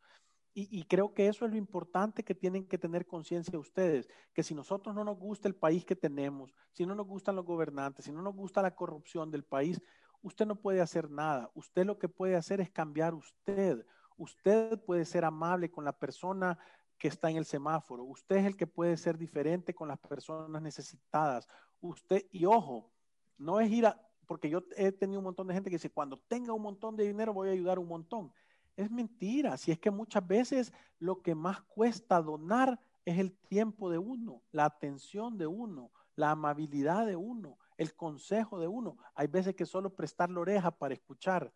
Y, 0.53 0.83
creo 0.85 1.15
que 1.15 1.29
eso 1.29 1.45
es 1.45 1.53
lo 1.53 1.57
importante 1.57 2.25
que 2.25 2.35
tienen 2.35 2.67
que 2.67 2.77
tener 2.77 3.07
conciencia 3.07 3.57
ustedes, 3.57 4.09
que 4.35 4.43
si 4.43 4.53
nosotros 4.53 4.93
no 4.97 5.05
nos 5.05 5.17
gusta 5.17 5.47
el 5.47 5.55
país 5.55 5.85
que 5.85 5.95
tenemos, 5.95 6.53
si 6.73 6.85
no 6.85 6.97
nos 6.97 7.07
gustan 7.07 7.37
los 7.37 7.45
gobernantes, 7.45 8.05
si 8.05 8.11
no 8.11 8.21
nos 8.21 8.35
gusta 8.35 8.61
la 8.61 8.75
corrupción 8.75 9.31
del 9.31 9.45
país, 9.45 9.81
usted 10.23 10.47
no 10.47 10.57
puede 10.57 10.81
hacer 10.81 11.11
nada. 11.11 11.51
Usted 11.55 11.85
lo 11.85 11.99
que 11.99 12.09
puede 12.09 12.37
hacer 12.37 12.61
es 12.61 12.71
cambiar 12.71 13.15
usted. 13.15 13.85
Usted 14.17 14.79
puede 14.85 15.05
ser 15.05 15.25
amable 15.25 15.71
con 15.71 15.85
la 15.85 15.93
persona 15.93 16.59
que 16.99 17.09
está 17.09 17.31
en 17.31 17.37
el 17.39 17.47
semáforo. 17.47 18.05
Usted 18.05 18.37
es 18.37 18.47
el 18.47 18.57
que 18.57 18.67
puede 18.67 18.97
ser 18.97 19.17
diferente 19.17 19.75
con 19.75 19.89
las 19.89 19.99
personas 19.99 20.61
necesitadas. 20.61 21.49
Usted, 21.81 22.27
y 22.31 22.45
ojo, 22.45 22.93
no 23.39 23.59
es 23.59 23.71
ir 23.71 23.87
a, 23.87 24.01
porque 24.27 24.51
yo 24.51 24.63
he 24.77 24.93
tenido 24.93 25.19
un 25.21 25.25
montón 25.25 25.47
de 25.47 25.55
gente 25.55 25.71
que 25.71 25.77
dice, 25.77 25.91
cuando 25.91 26.19
tenga 26.19 26.53
un 26.53 26.63
montón 26.63 26.97
de 26.97 27.07
dinero 27.07 27.33
voy 27.33 27.49
a 27.49 27.53
ayudar 27.53 27.79
un 27.79 27.89
montón. 27.89 28.33
Es 28.77 28.91
mentira. 28.91 29.57
Si 29.57 29.73
es 29.73 29.79
que 29.79 29.91
muchas 29.91 30.27
veces 30.27 30.73
lo 30.99 31.23
que 31.23 31.35
más 31.35 31.63
cuesta 31.63 32.21
donar 32.21 32.79
es 33.05 33.19
el 33.19 33.33
tiempo 33.33 33.91
de 33.91 33.99
uno, 33.99 34.43
la 34.53 34.67
atención 34.67 35.39
de 35.39 35.47
uno, 35.47 35.91
la 36.21 36.31
amabilidad 36.33 37.07
de 37.07 37.17
uno, 37.17 37.59
el 37.77 37.95
consejo 37.97 38.61
de 38.61 38.69
uno. 38.69 38.99
Hay 39.15 39.27
veces 39.27 39.55
que 39.55 39.67
solo 39.67 39.97
prestar 39.97 40.31
la 40.31 40.41
oreja 40.41 40.71
para 40.71 40.95
escuchar, 40.95 41.53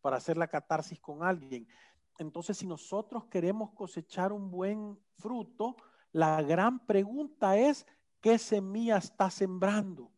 para 0.00 0.16
hacer 0.16 0.36
la 0.36 0.48
catarsis 0.48 1.00
con 1.00 1.22
alguien. 1.22 1.66
Entonces, 2.18 2.58
si 2.58 2.66
nosotros 2.66 3.26
queremos 3.26 3.70
cosechar 3.70 4.32
un 4.32 4.50
buen 4.50 4.98
fruto, 5.18 5.76
la 6.10 6.42
gran 6.42 6.84
pregunta 6.84 7.56
es, 7.56 7.86
¿qué 8.20 8.38
semilla 8.38 8.96
está 8.96 9.30
sembrando? 9.30 10.10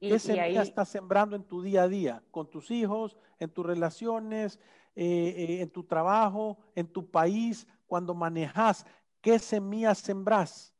¿Qué 0.00 0.18
semilla 0.18 0.62
estás 0.62 0.88
sembrando 0.88 1.36
en 1.36 1.44
tu 1.44 1.62
día 1.62 1.84
a 1.84 1.88
día? 1.88 2.22
Con 2.32 2.50
tus 2.50 2.70
hijos, 2.70 3.16
en 3.38 3.48
tus 3.48 3.64
relaciones, 3.64 4.58
eh, 4.96 5.34
eh, 5.36 5.60
en 5.62 5.70
tu 5.70 5.84
trabajo, 5.84 6.58
en 6.74 6.88
tu 6.88 7.10
país, 7.10 7.66
cuando 7.86 8.12
manejas. 8.12 8.84
¿Qué 9.20 9.38
semillas 9.38 9.98
sembras? 9.98 10.75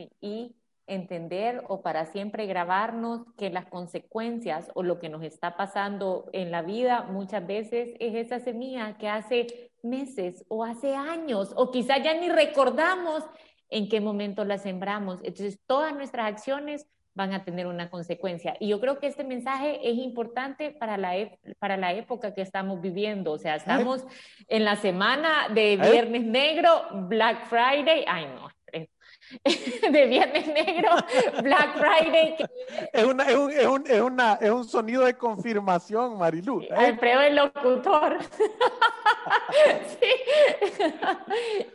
Sí, 0.00 0.10
y 0.22 0.56
entender 0.86 1.62
o 1.68 1.82
para 1.82 2.06
siempre 2.06 2.46
grabarnos 2.46 3.26
que 3.36 3.50
las 3.50 3.66
consecuencias 3.66 4.70
o 4.74 4.82
lo 4.82 4.98
que 4.98 5.10
nos 5.10 5.22
está 5.22 5.54
pasando 5.56 6.30
en 6.32 6.50
la 6.50 6.62
vida 6.62 7.02
muchas 7.02 7.46
veces 7.46 7.90
es 8.00 8.14
esa 8.14 8.40
semilla 8.40 8.96
que 8.96 9.08
hace 9.08 9.70
meses 9.82 10.46
o 10.48 10.64
hace 10.64 10.94
años 10.94 11.52
o 11.54 11.70
quizás 11.70 12.02
ya 12.02 12.14
ni 12.14 12.30
recordamos 12.30 13.24
en 13.68 13.90
qué 13.90 14.00
momento 14.00 14.44
la 14.46 14.56
sembramos. 14.56 15.20
Entonces, 15.22 15.60
todas 15.66 15.94
nuestras 15.94 16.32
acciones 16.32 16.86
van 17.14 17.34
a 17.34 17.44
tener 17.44 17.66
una 17.66 17.90
consecuencia. 17.90 18.56
Y 18.58 18.68
yo 18.68 18.80
creo 18.80 18.98
que 18.98 19.06
este 19.06 19.24
mensaje 19.24 19.80
es 19.88 19.98
importante 19.98 20.70
para 20.70 20.96
la, 20.96 21.12
para 21.58 21.76
la 21.76 21.92
época 21.92 22.32
que 22.32 22.40
estamos 22.40 22.80
viviendo. 22.80 23.32
O 23.32 23.38
sea, 23.38 23.56
estamos 23.56 24.04
en 24.48 24.64
la 24.64 24.76
semana 24.76 25.48
de 25.52 25.76
Viernes 25.76 26.24
Negro, 26.24 26.86
Black 27.08 27.46
Friday. 27.46 28.04
Ay, 28.08 28.26
no, 28.34 28.48
de 29.90 30.06
Viernes 30.06 30.46
Negro, 30.48 30.90
Black 31.42 31.78
Friday. 31.78 32.36
Es, 32.92 33.04
una, 33.04 33.24
es, 33.24 33.36
un, 33.36 33.50
es, 33.50 33.66
un, 33.66 33.84
es, 33.86 34.00
una, 34.00 34.38
es 34.40 34.50
un 34.50 34.64
sonido 34.64 35.04
de 35.04 35.14
confirmación, 35.14 36.18
Marilu. 36.18 36.62
¿eh? 36.62 36.68
Alfredo 36.74 37.20
el 37.20 37.36
locutor. 37.36 38.18
sí. 40.00 40.08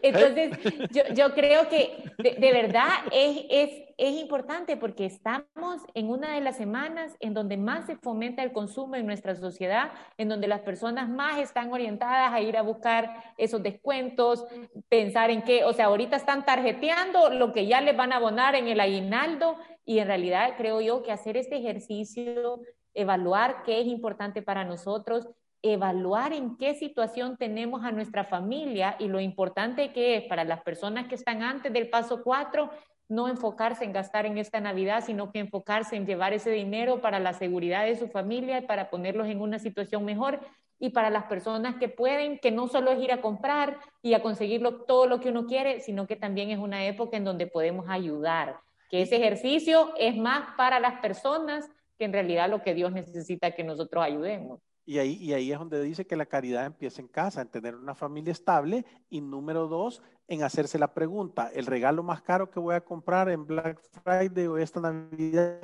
Entonces, 0.02 0.52
yo, 0.92 1.04
yo, 1.14 1.34
creo 1.34 1.68
que 1.70 1.98
de, 2.18 2.36
de 2.36 2.54
verdad 2.54 2.90
es, 3.12 3.85
es 3.98 4.20
importante 4.20 4.76
porque 4.76 5.06
estamos 5.06 5.82
en 5.94 6.10
una 6.10 6.34
de 6.36 6.42
las 6.42 6.58
semanas 6.58 7.16
en 7.20 7.34
donde 7.34 7.56
más 7.56 7.86
se 7.86 7.96
fomenta 7.96 8.44
el 8.44 8.52
consumo 8.52 8.96
en 8.96 9.06
nuestra 9.06 9.36
sociedad, 9.36 9.92
en 10.18 10.28
donde 10.28 10.48
las 10.48 10.62
personas 10.62 11.10
más 11.10 11.40
están 11.40 11.72
orientadas 11.72 12.34
a 12.34 12.42
ir 12.42 12.58
a 12.58 12.62
buscar 12.62 13.34
esos 13.38 13.64
descuentos, 13.64 14.46
pensar 14.90 15.30
en 15.30 15.44
qué, 15.44 15.64
o 15.64 15.72
sea, 15.72 15.86
ahorita 15.86 16.18
están 16.18 16.46
tarjeteando 16.46 17.30
lo 17.30 17.54
que 17.54 17.68
ya 17.68 17.80
les 17.80 17.96
van 17.96 18.12
a 18.12 18.18
abonar 18.18 18.56
en 18.56 18.68
el 18.68 18.82
aguinaldo 18.82 19.58
y 19.86 20.00
en 20.00 20.08
realidad 20.08 20.56
creo 20.58 20.82
yo 20.82 21.02
que 21.02 21.14
hacer 21.14 21.38
este 21.38 21.56
ejercicio, 21.58 22.60
evaluar 22.94 23.64
qué 23.64 23.80
es 23.80 23.88
importante 23.88 24.42
para 24.42 24.66
nosotros, 24.66 25.30
evaluar 25.62 26.34
en 26.34 26.58
qué 26.58 26.76
situación 26.76 27.38
tenemos 27.38 27.84
a 27.84 27.92
nuestra 27.92 28.26
familia 28.26 28.98
y 29.00 29.08
lo 29.08 29.20
importante 29.20 29.94
que 29.94 30.18
es 30.18 30.24
para 30.26 30.44
las 30.44 30.62
personas 30.62 31.08
que 31.08 31.16
están 31.16 31.42
antes 31.42 31.72
del 31.72 31.90
paso 31.90 32.22
4 32.24 32.70
no 33.08 33.28
enfocarse 33.28 33.84
en 33.84 33.94
gastar 33.94 34.26
en 34.26 34.38
esta 34.38 34.60
Navidad, 34.60 35.04
sino 35.06 35.32
que 35.32 35.40
enfocarse 35.40 35.96
en 35.96 36.06
llevar 36.06 36.34
ese 36.34 36.52
dinero 36.52 37.02
para 37.02 37.20
la 37.20 37.34
seguridad 37.34 37.86
de 37.86 37.96
su 37.96 38.08
familia 38.08 38.60
y 38.60 38.66
para 38.66 38.90
ponerlos 38.90 39.28
en 39.28 39.42
una 39.42 39.60
situación 39.60 40.06
mejor 40.06 40.40
y 40.80 40.90
para 40.90 41.10
las 41.10 41.26
personas 41.26 41.76
que 41.76 41.88
pueden, 41.88 42.40
que 42.40 42.52
no 42.52 42.68
solo 42.68 42.92
es 42.92 43.02
ir 43.02 43.12
a 43.12 43.22
comprar 43.22 43.80
y 44.02 44.14
a 44.14 44.22
conseguir 44.22 44.64
todo 44.88 45.08
lo 45.08 45.20
que 45.20 45.30
uno 45.30 45.46
quiere, 45.46 45.80
sino 45.80 46.08
que 46.08 46.16
también 46.16 46.50
es 46.50 46.60
una 46.60 46.86
época 46.86 47.18
en 47.18 47.24
donde 47.24 47.48
podemos 47.48 47.86
ayudar, 47.88 48.60
que 48.90 49.02
ese 49.02 49.18
ejercicio 49.18 49.94
es 49.98 50.18
más 50.18 50.56
para 50.58 50.80
las 50.80 51.00
personas 51.00 51.70
que 51.98 52.06
en 52.06 52.14
realidad 52.14 52.50
lo 52.50 52.62
que 52.62 52.74
Dios 52.74 52.92
necesita 52.92 53.52
que 53.52 53.64
nosotros 53.64 54.04
ayudemos. 54.04 54.60
Y 54.88 55.00
ahí, 55.00 55.18
y 55.20 55.34
ahí 55.34 55.52
es 55.52 55.58
donde 55.58 55.82
dice 55.82 56.06
que 56.06 56.16
la 56.16 56.28
caridad 56.28 56.66
empieza 56.66 57.02
en 57.02 57.08
casa, 57.08 57.42
en 57.42 57.48
tener 57.48 57.76
una 57.76 57.96
familia 57.96 58.32
estable. 58.32 58.86
Y 59.10 59.20
número 59.20 59.68
dos, 59.68 60.04
en 60.28 60.44
hacerse 60.44 60.80
la 60.80 60.94
pregunta, 60.94 61.50
¿el 61.54 61.66
regalo 61.66 62.04
más 62.04 62.22
caro 62.22 62.50
que 62.50 62.60
voy 62.60 62.76
a 62.76 62.82
comprar 62.82 63.30
en 63.30 63.46
Black 63.46 63.80
Friday 64.04 64.48
o 64.48 64.58
esta 64.58 64.80
Navidad 64.80 65.62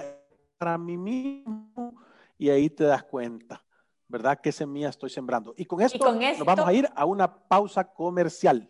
para 0.58 0.78
mí 0.78 0.98
mismo? 0.98 1.96
Y 2.38 2.50
ahí 2.50 2.70
te 2.70 2.84
das 2.84 3.04
cuenta, 3.04 3.64
¿verdad? 4.08 4.40
¿Qué 4.42 4.52
semilla 4.52 4.90
estoy 4.90 5.10
sembrando? 5.10 5.54
Y 5.58 5.66
con 5.66 5.82
esto, 5.82 6.14
nos 6.14 6.46
vamos 6.46 6.68
a 6.68 6.74
ir 6.74 6.88
a 6.96 7.06
una 7.06 7.48
pausa 7.48 7.84
comercial. 7.84 8.70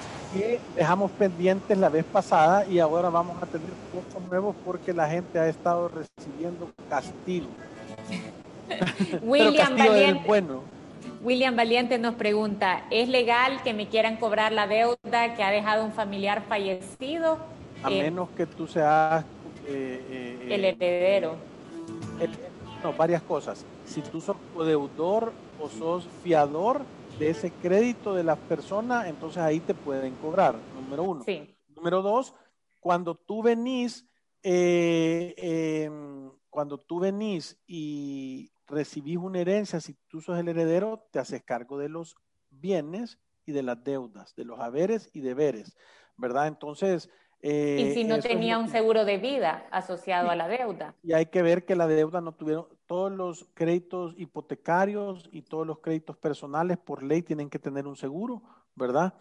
que 0.33 0.59
dejamos 0.75 1.11
pendientes 1.11 1.77
la 1.77 1.89
vez 1.89 2.05
pasada 2.05 2.65
y 2.65 2.79
ahora 2.79 3.09
vamos 3.09 3.41
a 3.41 3.45
tener 3.45 3.69
pocos 3.93 4.29
nuevos 4.29 4.55
porque 4.65 4.93
la 4.93 5.07
gente 5.09 5.39
ha 5.39 5.47
estado 5.47 5.89
recibiendo 5.89 6.71
castigo. 6.89 7.47
William 9.21 9.77
Valiente. 9.77 10.23
Bueno. 10.27 10.61
William 11.23 11.55
Valiente 11.55 11.99
nos 11.99 12.15
pregunta, 12.15 12.85
¿es 12.89 13.07
legal 13.07 13.61
que 13.63 13.73
me 13.73 13.87
quieran 13.87 14.17
cobrar 14.17 14.51
la 14.51 14.65
deuda 14.65 15.35
que 15.35 15.43
ha 15.43 15.51
dejado 15.51 15.85
un 15.85 15.91
familiar 15.91 16.41
fallecido? 16.47 17.37
A 17.83 17.91
eh, 17.91 18.03
menos 18.03 18.29
que 18.29 18.47
tú 18.47 18.67
seas... 18.67 19.23
Eh, 19.67 20.03
eh, 20.09 20.47
el 20.49 20.65
heredero. 20.65 21.35
no, 22.83 22.93
varias 22.93 23.21
cosas. 23.21 23.63
Si 23.85 24.01
tú 24.01 24.19
sos 24.19 24.35
deudor 24.57 25.31
o 25.61 25.69
sos 25.69 26.07
fiador, 26.23 26.81
de 27.19 27.29
ese 27.29 27.51
crédito 27.51 28.13
de 28.13 28.23
la 28.23 28.35
persona, 28.35 29.07
entonces 29.07 29.41
ahí 29.41 29.59
te 29.59 29.73
pueden 29.73 30.15
cobrar, 30.15 30.55
número 30.75 31.03
uno. 31.03 31.23
Número 31.75 32.01
dos, 32.01 32.33
cuando 32.79 33.15
tú 33.15 33.41
venís, 33.43 34.05
eh, 34.43 35.33
em, 35.37 36.31
cuando 36.49 36.77
tú 36.77 36.99
venís 36.99 37.57
y 37.67 38.51
recibís 38.67 39.17
una 39.17 39.39
herencia, 39.39 39.79
si 39.79 39.95
tú 40.07 40.21
sos 40.21 40.39
el 40.39 40.47
heredero, 40.47 41.07
te 41.11 41.19
haces 41.19 41.43
cargo 41.43 41.77
de 41.77 41.89
los 41.89 42.15
bienes 42.49 43.19
y 43.45 43.51
de 43.51 43.63
las 43.63 43.83
deudas, 43.83 44.35
de 44.35 44.45
los 44.45 44.59
haberes 44.59 45.09
y 45.13 45.21
deberes, 45.21 45.75
¿verdad? 46.17 46.47
Entonces, 46.47 47.09
eh, 47.41 47.89
y 47.89 47.93
si 47.93 48.03
no 48.03 48.19
tenía 48.19 48.59
un 48.59 48.69
seguro 48.69 49.03
de 49.03 49.17
vida 49.17 49.65
asociado 49.71 50.29
a 50.29 50.35
la 50.35 50.47
deuda. 50.47 50.95
Y 51.01 51.13
hay 51.13 51.25
que 51.25 51.41
ver 51.41 51.65
que 51.65 51.75
la 51.75 51.87
deuda 51.87 52.21
no 52.21 52.33
tuvieron, 52.33 52.67
todos 52.91 53.09
los 53.09 53.47
créditos 53.53 54.13
hipotecarios 54.17 55.29
y 55.31 55.43
todos 55.43 55.65
los 55.65 55.79
créditos 55.79 56.17
personales 56.17 56.77
por 56.77 57.03
ley 57.03 57.21
tienen 57.21 57.49
que 57.49 57.57
tener 57.57 57.87
un 57.87 57.95
seguro, 57.95 58.43
¿verdad? 58.75 59.13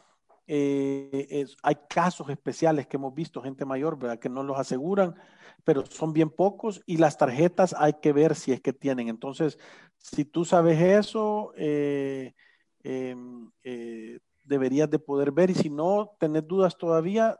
Eh, 0.48 1.46
hay 1.62 1.76
casos 1.88 2.28
especiales 2.30 2.88
que 2.88 2.96
hemos 2.96 3.14
visto, 3.14 3.40
gente 3.40 3.64
mayor, 3.64 3.96
¿verdad? 3.96 4.18
Que 4.18 4.28
no 4.28 4.42
los 4.42 4.58
aseguran, 4.58 5.14
pero 5.62 5.86
son 5.86 6.12
bien 6.12 6.30
pocos 6.30 6.82
y 6.84 6.96
las 6.96 7.16
tarjetas 7.16 7.72
hay 7.78 7.92
que 8.02 8.12
ver 8.12 8.34
si 8.34 8.50
es 8.50 8.60
que 8.60 8.72
tienen. 8.72 9.08
Entonces, 9.08 9.56
si 9.98 10.24
tú 10.24 10.44
sabes 10.44 10.80
eso, 10.80 11.52
eh, 11.56 12.34
em, 12.82 13.52
deberías 14.42 14.90
de 14.90 14.98
poder 14.98 15.30
ver 15.30 15.50
y 15.50 15.54
si 15.54 15.70
no 15.70 16.16
tenés 16.18 16.44
dudas 16.44 16.76
todavía, 16.76 17.38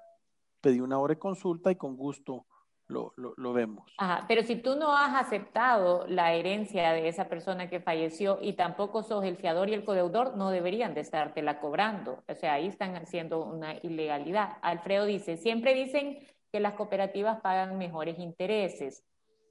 pedí 0.61 0.79
una 0.79 1.01
hora 1.01 1.15
de 1.15 1.19
consulta 1.19 1.73
y 1.73 1.75
con 1.75 1.97
gusto 1.97 2.47
lo, 2.91 3.13
lo, 3.17 3.53
vemos. 3.53 3.85
Pero 4.29 4.43
si 4.43 4.57
tú 4.57 4.77
no 4.77 4.97
has 4.97 5.15
aceptado 5.25 6.07
la 6.07 6.33
herencia 6.33 6.93
de 6.93 7.09
esa 7.09 7.29
persona 7.29 7.69
que 7.69 7.81
falleció 7.81 8.39
y 8.41 8.55
tampoco 8.55 9.03
sos 9.03 9.25
el 9.25 9.37
fiador 9.37 9.69
y 9.69 9.75
el 9.75 9.85
codeudor, 9.85 10.37
no 10.37 10.51
deberían 10.51 10.95
de 10.95 11.01
estártela 11.01 11.61
cobrando. 11.61 12.23
O 12.29 12.35
sea, 12.35 12.55
ahí 12.55 12.67
están 12.67 12.97
haciendo 12.97 13.45
una 13.45 13.75
ilegalidad. 13.83 14.59
Alfredo 14.63 15.05
dice, 15.05 15.37
siempre 15.37 15.75
dicen 15.75 16.19
que 16.53 16.61
las 16.61 16.75
cooperativas 16.75 17.41
pagan 17.41 17.79
mejores 17.79 18.19
intereses. 18.19 19.05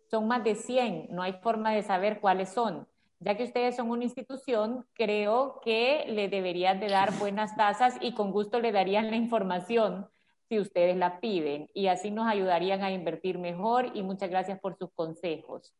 Son 0.09 0.27
más 0.27 0.43
de 0.43 0.55
100, 0.55 1.07
no 1.11 1.21
hay 1.21 1.33
forma 1.33 1.71
de 1.71 1.83
saber 1.83 2.19
cuáles 2.19 2.49
son. 2.49 2.87
Ya 3.21 3.35
que 3.35 3.43
ustedes 3.43 3.75
son 3.75 3.89
una 3.89 4.05
institución, 4.05 4.85
creo 4.93 5.59
que 5.63 6.05
le 6.07 6.29
deberían 6.29 6.79
de 6.79 6.87
dar 6.87 7.11
buenas 7.19 7.55
tasas 7.55 7.97
y 7.99 8.13
con 8.13 8.31
gusto 8.31 8.59
le 8.59 8.71
darían 8.71 9.11
la 9.11 9.17
información 9.17 10.07
si 10.49 10.59
ustedes 10.59 10.97
la 10.97 11.19
piden 11.19 11.69
y 11.73 11.87
así 11.87 12.09
nos 12.11 12.27
ayudarían 12.27 12.83
a 12.83 12.91
invertir 12.91 13.37
mejor 13.37 13.91
y 13.93 14.01
muchas 14.01 14.29
gracias 14.29 14.59
por 14.59 14.75
sus 14.75 14.91
consejos. 14.91 15.73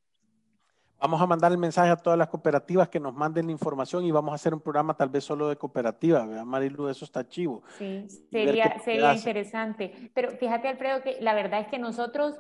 Vamos 1.01 1.21
a 1.21 1.25
mandar 1.25 1.51
el 1.51 1.57
mensaje 1.57 1.89
a 1.89 1.95
todas 1.95 2.19
las 2.19 2.27
cooperativas 2.27 2.89
que 2.89 2.99
nos 2.99 3.13
manden 3.13 3.45
la 3.45 3.53
información 3.53 4.03
y 4.03 4.11
vamos 4.11 4.33
a 4.33 4.35
hacer 4.35 4.53
un 4.53 4.59
programa 4.59 4.95
tal 4.95 5.09
vez 5.09 5.23
solo 5.23 5.47
de 5.47 5.55
cooperativas, 5.55 6.27
¿verdad, 6.27 6.43
Marilu? 6.45 6.89
Eso 6.89 7.05
está 7.05 7.27
chivo. 7.27 7.63
Sí, 7.77 8.05
sería, 8.29 8.77
sería 8.79 9.13
interesante. 9.15 10.11
Pero 10.13 10.31
fíjate, 10.31 10.67
Alfredo, 10.67 11.01
que 11.01 11.17
la 11.21 11.33
verdad 11.33 11.61
es 11.61 11.67
que 11.67 11.79
nosotros 11.79 12.35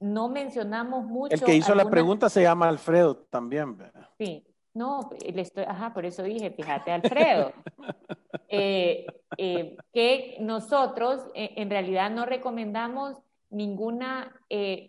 no 0.00 0.28
mencionamos 0.28 1.04
mucho. 1.04 1.34
El 1.34 1.42
que 1.42 1.54
hizo 1.54 1.74
la 1.74 1.88
pregunta 1.88 2.28
se 2.28 2.42
llama 2.42 2.68
Alfredo 2.68 3.16
también, 3.16 3.78
¿verdad? 3.78 4.08
Sí, 4.18 4.44
no, 4.74 5.10
le 5.20 5.42
estoy, 5.42 5.64
ajá, 5.64 5.92
por 5.92 6.06
eso 6.06 6.22
dije, 6.22 6.50
fíjate, 6.50 6.92
Alfredo, 6.92 7.52
eh, 8.48 9.06
eh, 9.36 9.76
que 9.92 10.36
nosotros 10.40 11.20
eh, 11.34 11.54
en 11.56 11.70
realidad 11.70 12.10
no 12.10 12.26
recomendamos 12.26 13.16
ninguna 13.52 14.32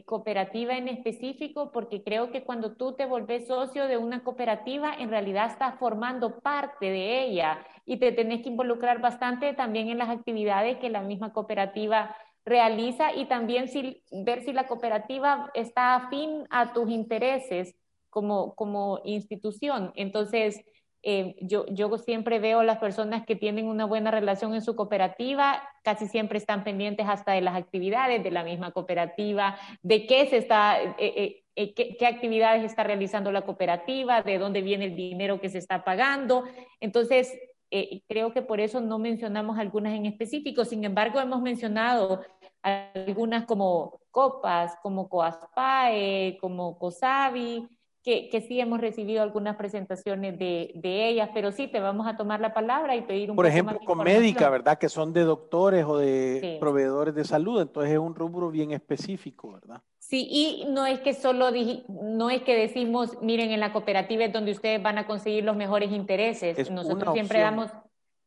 cooperativa 0.06 0.78
en 0.78 0.88
específico 0.88 1.72
porque 1.72 2.04
creo 2.04 2.32
que 2.32 2.44
cuando 2.44 2.76
tú 2.76 2.94
te 2.96 3.08
volvés 3.08 3.48
socio 3.48 3.88
de 3.88 3.98
una 3.98 4.24
cooperativa, 4.24 4.94
en 4.94 5.10
realidad 5.10 5.48
estás 5.48 5.80
formando 5.80 6.40
parte 6.42 6.92
de 6.92 7.24
ella 7.24 7.66
y 7.88 7.98
te 7.98 8.12
tenés 8.12 8.44
que 8.44 8.50
involucrar 8.50 9.02
bastante 9.02 9.54
también 9.54 9.90
en 9.90 9.98
las 9.98 10.10
actividades 10.10 10.78
que 10.78 10.92
la 10.92 11.02
misma 11.02 11.34
cooperativa 11.34 12.16
realiza 12.46 13.16
y 13.16 13.26
también 13.26 13.68
si, 13.68 14.04
ver 14.12 14.44
si 14.44 14.54
la 14.54 14.68
cooperativa 14.68 15.50
está 15.56 15.96
afín 15.96 16.46
a 16.52 16.72
tus 16.72 16.90
intereses 16.90 17.76
como, 18.12 18.54
como 18.54 19.02
institución. 19.04 19.92
Entonces, 19.96 20.64
eh, 21.04 21.36
yo, 21.42 21.66
yo 21.68 21.98
siempre 21.98 22.38
veo 22.38 22.62
las 22.62 22.78
personas 22.78 23.26
que 23.26 23.36
tienen 23.36 23.66
una 23.66 23.86
buena 23.86 24.12
relación 24.12 24.54
en 24.54 24.62
su 24.62 24.76
cooperativa, 24.76 25.64
casi 25.84 26.08
siempre 26.08 26.38
están 26.38 26.64
pendientes 26.64 27.08
hasta 27.10 27.32
de 27.32 27.42
las 27.42 27.56
actividades 27.56 28.24
de 28.24 28.30
la 28.30 28.44
misma 28.44 28.72
cooperativa, 28.72 29.58
de 29.82 30.06
qué 30.06 30.28
se 30.28 30.38
está, 30.38 30.80
eh, 31.00 31.44
eh, 31.56 31.74
qué, 31.74 31.96
qué, 31.98 32.06
actividades 32.06 32.64
está 32.64 32.84
realizando 32.84 33.32
la 33.32 33.42
cooperativa, 33.42 34.22
de 34.22 34.38
dónde 34.38 34.62
viene 34.62 34.86
el 34.86 34.96
dinero 34.96 35.42
que 35.42 35.50
se 35.50 35.58
está 35.58 35.84
pagando. 35.84 36.44
Entonces, 36.80 37.36
creo 38.10 38.34
que 38.34 38.42
por 38.42 38.60
eso 38.60 38.82
no 38.82 39.00
mencionamos 39.00 39.58
algunas 39.58 39.94
en 39.94 40.06
específico. 40.06 40.66
Sin 40.66 40.84
embargo, 40.84 41.22
hemos 41.22 41.42
mencionado 41.42 42.22
algunas 42.62 43.46
como 43.46 44.02
COPAS, 44.12 44.76
como 44.84 45.08
COASPAE, 45.08 46.38
como 46.42 46.78
COSAVI, 46.78 47.68
que, 48.04 48.30
que, 48.30 48.42
sí 48.42 48.60
hemos 48.60 48.82
recibido 48.82 49.22
algunas 49.22 49.56
presentaciones 49.56 50.38
de, 50.40 50.72
de, 50.76 51.10
ellas, 51.10 51.30
pero 51.34 51.52
sí 51.52 51.68
te 51.68 51.80
vamos 51.80 52.08
a 52.08 52.18
tomar 52.18 52.40
la 52.40 52.54
palabra 52.54 52.96
y 52.96 53.02
pedir 53.02 53.30
un 53.30 53.36
Por 53.36 53.46
ejemplo, 53.46 53.80
con 53.86 54.00
médica, 54.00 54.50
¿verdad? 54.50 54.78
Que 54.78 54.90
son 54.90 55.14
de 55.14 55.22
doctores 55.22 55.86
o 55.86 55.98
de 55.98 56.40
sí. 56.42 56.58
proveedores 56.60 57.14
de 57.14 57.24
salud, 57.24 57.62
entonces 57.62 57.94
es 57.94 58.00
un 58.00 58.16
rubro 58.16 58.50
bien 58.50 58.72
específico, 58.72 59.52
¿verdad? 59.52 59.82
Sí, 60.00 60.28
y 60.30 60.66
no 60.70 60.86
es 60.88 61.00
que 61.00 61.14
solo 61.14 61.52
no 61.88 62.30
es 62.30 62.42
que 62.42 62.56
decimos, 62.56 63.18
miren, 63.22 63.52
en 63.52 63.60
la 63.60 63.72
cooperativa 63.72 64.26
es 64.26 64.34
donde 64.34 64.52
ustedes 64.52 64.82
van 64.82 64.98
a 64.98 65.06
conseguir 65.06 65.44
los 65.44 65.56
mejores 65.56 65.92
intereses. 65.92 66.58
Es 66.58 66.72
Nosotros 66.72 67.14
siempre 67.14 67.40
damos, 67.40 67.72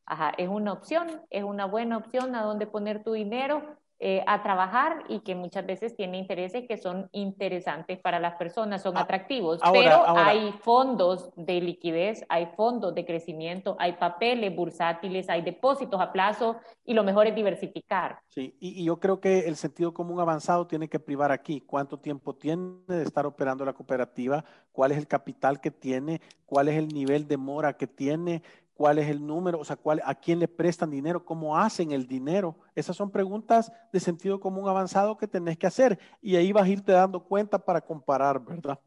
ajá, 0.07 0.33
es 0.39 0.49
una 0.49 0.73
opción, 0.73 1.23
es 1.31 1.45
una 1.45 1.67
buena 1.67 1.97
opción 1.97 2.35
a 2.37 2.43
dónde 2.43 2.67
poner 2.67 3.03
tu 3.03 3.13
dinero 3.13 3.77
eh, 3.99 4.23
a 4.27 4.43
trabajar 4.43 5.05
y 5.09 5.21
que 5.21 5.35
muchas 5.35 5.65
veces 5.67 5.97
tiene 5.97 6.19
intereses 6.19 6.67
que 6.69 6.77
son 6.77 7.09
interesantes 7.13 7.99
para 8.01 8.21
las 8.21 8.35
personas, 8.37 8.83
son 8.83 8.97
Ah, 8.97 8.99
atractivos, 8.99 9.61
ahora, 9.61 9.95
pero 9.95 10.05
ahora. 10.05 10.31
hay 10.31 10.53
fondos 10.53 11.31
de 11.37 11.61
liquidez, 11.61 12.25
hay 12.29 12.47
fondos 12.57 12.95
de 12.95 13.05
crecimiento, 13.07 13.77
hay 13.79 13.95
papeles 13.95 14.55
bursátiles, 14.55 15.29
hay 15.29 15.43
depósitos 15.43 16.01
a 16.01 16.13
plazo 16.13 16.57
y 16.85 16.95
lo 16.95 17.05
mejor 17.05 17.27
es 17.27 17.35
diversificar. 17.35 18.21
Sí, 18.29 18.57
y, 18.59 18.81
y 18.83 18.85
yo 18.85 18.99
creo 18.99 19.21
que 19.21 19.41
el 19.47 19.55
sentido 19.55 19.95
común 19.95 20.19
avanzado 20.19 20.67
tiene 20.67 20.89
que 20.89 20.99
privar 20.99 21.31
aquí. 21.31 21.61
¿Cuánto 21.61 22.01
tiempo 22.01 22.35
tiene 22.35 22.81
de 22.89 23.03
estar 23.05 23.27
operando 23.27 23.65
la 23.65 23.75
cooperativa? 23.75 24.45
¿Cuál 24.73 24.91
es 24.91 24.99
el 24.99 25.07
capital 25.07 25.61
que 25.61 25.71
tiene? 25.71 26.21
¿Cuál 26.45 26.69
es 26.69 26.77
el 26.77 26.89
nivel 26.89 27.29
de 27.29 27.37
mora 27.37 27.77
que 27.77 27.87
tiene? 27.87 28.43
¿Cuál 28.75 28.99
es 28.99 29.09
el 29.09 29.25
número? 29.25 29.61
O 29.61 29.65
sea, 29.65 29.77
¿cuál, 29.77 30.03
¿a 30.05 30.15
quién 30.15 30.41
le 30.41 30.49
prestan 30.49 30.91
dinero? 30.91 31.25
¿Cómo 31.25 31.57
hacen 31.57 31.93
el 31.93 32.09
dinero? 32.09 32.57
Esas 32.75 32.97
son 32.97 33.11
preguntas 33.11 33.73
de 33.93 34.01
sentido 34.01 34.41
común 34.41 34.69
avanzado 34.69 35.17
que 35.17 35.29
tenés 35.29 35.57
que 35.57 35.69
hacer 35.69 35.99
y 36.21 36.35
ahí 36.35 36.53
vas 36.53 36.65
a 36.65 36.69
irte 36.69 36.91
dando 36.91 37.23
cuenta 37.23 37.57
para 37.57 37.81
comparar, 37.81 38.45
¿verdad? 38.45 38.79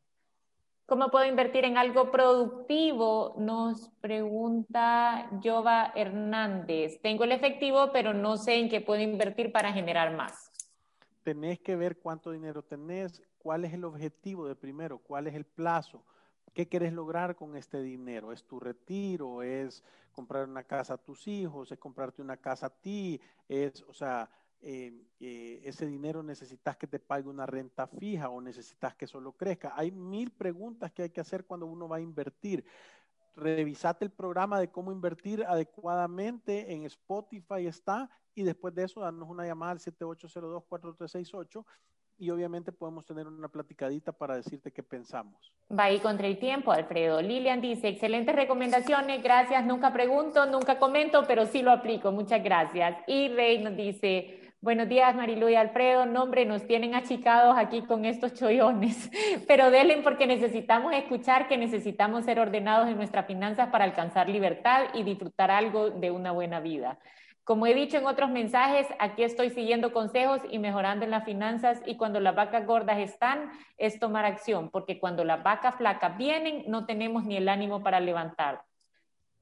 ¿Cómo 0.86 1.10
puedo 1.10 1.26
invertir 1.26 1.66
en 1.66 1.78
algo 1.78 2.12
productivo? 2.12 3.36
Nos 3.38 3.90
pregunta 4.02 5.30
Jova 5.44 5.92
Hernández. 5.96 7.02
Tengo 7.02 7.24
el 7.24 7.32
efectivo, 7.32 7.92
pero 7.92 8.14
no 8.14 8.38
sé 8.38 8.56
en 8.56 8.70
qué 8.70 8.82
puedo 8.82 9.02
invertir 9.02 9.52
para 9.52 9.74
generar 9.74 10.16
más. 10.16 10.52
Tenés 11.24 11.60
que 11.60 11.76
ver 11.76 11.98
cuánto 11.98 12.32
dinero 12.32 12.62
tenés, 12.62 13.22
cuál 13.38 13.66
es 13.66 13.74
el 13.74 13.84
objetivo 13.84 14.48
de 14.48 14.56
primero, 14.56 14.98
cuál 14.98 15.28
es 15.28 15.36
el 15.36 15.44
plazo, 15.44 16.04
qué 16.58 16.68
quieres 16.68 16.92
lograr 16.92 17.36
con 17.36 17.56
este 17.56 17.84
dinero. 17.84 18.32
¿Es 18.32 18.44
tu 18.44 18.60
retiro? 18.60 19.44
¿Es 19.44 19.84
comprar 20.12 20.50
una 20.50 20.64
casa 20.64 20.96
a 20.96 20.98
tus 20.98 21.28
hijos? 21.28 21.72
¿Es 21.72 21.78
comprarte 21.78 22.20
una 22.20 22.38
casa 22.38 22.66
a 22.66 22.70
ti? 22.72 23.22
Es, 23.48 23.84
o 23.84 23.94
sea, 23.94 24.28
eh, 24.62 24.92
eh, 25.20 25.62
ese 25.64 25.86
dinero 25.86 26.24
necesitas 26.24 26.76
que 26.76 26.88
te 26.88 26.98
pague 26.98 27.30
una 27.30 27.46
renta 27.46 27.86
fija 27.86 28.30
o 28.30 28.42
necesitas 28.42 28.96
que 28.96 29.06
solo 29.06 29.34
crezca. 29.34 29.74
Hay 29.76 29.92
mil 29.92 30.32
preguntas 30.32 30.92
que 30.92 31.04
hay 31.04 31.12
que 31.12 31.22
hacer 31.22 31.46
cuando 31.46 31.68
uno 31.68 31.88
va 31.88 31.98
a 31.98 32.02
invertir. 32.02 32.66
Revisate 33.36 34.06
el 34.06 34.12
programa 34.12 34.60
de 34.60 34.72
cómo 34.72 34.92
invertir 34.92 35.44
adecuadamente 35.44 36.74
en 36.74 36.86
Spotify 36.86 37.68
está 37.68 38.10
y 38.34 38.42
después 38.42 38.74
de 38.74 38.86
eso 38.86 39.02
darnos 39.02 39.30
una 39.30 39.46
llamada 39.46 39.74
al 39.74 39.80
7802-4368 39.80 41.64
y 42.20 42.30
obviamente 42.30 42.72
podemos 42.72 43.06
tener 43.06 43.28
una 43.28 43.48
platicadita 43.48 44.12
para 44.12 44.36
decirte 44.36 44.72
qué 44.72 44.84
pensamos. 44.84 45.54
Va 45.72 45.86
ahí 45.86 46.00
contra 46.00 46.28
el 46.28 46.40
tiempo, 46.40 46.72
Alfredo. 46.72 47.22
Lilian 47.22 47.62
dice, 47.62 47.90
excelentes 47.90 48.36
recomendaciones, 48.36 49.22
gracias, 49.22 49.66
nunca 49.66 49.94
pregunto, 49.94 50.46
nunca 50.46 50.80
comento, 50.80 51.24
pero 51.28 51.46
sí 51.46 51.62
lo 51.62 51.72
aplico, 51.72 52.12
muchas 52.12 52.44
gracias. 52.44 52.98
Y 53.08 53.30
Rey 53.30 53.62
nos 53.64 53.76
dice, 53.76 54.42
buenos 54.62 54.90
días 54.90 55.16
Marilu 55.16 55.50
y 55.50 55.56
Alfredo, 55.56 56.06
nombre, 56.06 56.46
nos 56.46 56.66
tienen 56.66 56.96
achicados 56.96 57.56
aquí 57.58 57.84
con 57.84 58.06
estos 58.06 58.34
chollones, 58.34 59.12
pero 59.48 59.70
denle 59.70 60.02
porque 60.02 60.26
necesitamos 60.26 60.94
escuchar 60.94 61.48
que 61.48 61.58
necesitamos 61.58 62.26
ser 62.26 62.40
ordenados 62.40 62.88
en 62.88 62.98
nuestras 62.98 63.28
finanzas 63.28 63.70
para 63.70 63.84
alcanzar 63.84 64.30
libertad 64.30 64.86
y 64.94 65.04
disfrutar 65.04 65.52
algo 65.52 65.92
de 65.92 66.12
una 66.12 66.32
buena 66.32 66.60
vida. 66.60 66.98
Como 67.48 67.66
he 67.66 67.74
dicho 67.74 67.96
en 67.96 68.06
otros 68.06 68.30
mensajes, 68.30 68.88
aquí 69.00 69.24
estoy 69.24 69.52
siguiendo 69.52 69.94
consejos 69.94 70.42
y 70.52 70.60
mejorando 70.60 71.06
en 71.06 71.12
las 71.12 71.24
finanzas 71.24 71.82
y 71.86 71.96
cuando 71.96 72.20
las 72.20 72.36
vacas 72.36 72.68
gordas 72.68 73.00
están, 73.00 73.52
es 73.78 74.00
tomar 74.00 74.26
acción, 74.26 74.70
porque 74.70 75.00
cuando 75.00 75.24
las 75.24 75.42
vacas 75.46 75.76
flacas 75.76 76.18
vienen, 76.18 76.66
no 76.68 76.86
tenemos 76.86 77.24
ni 77.24 77.38
el 77.38 77.48
ánimo 77.48 77.82
para 77.82 78.02
levantar. 78.02 78.66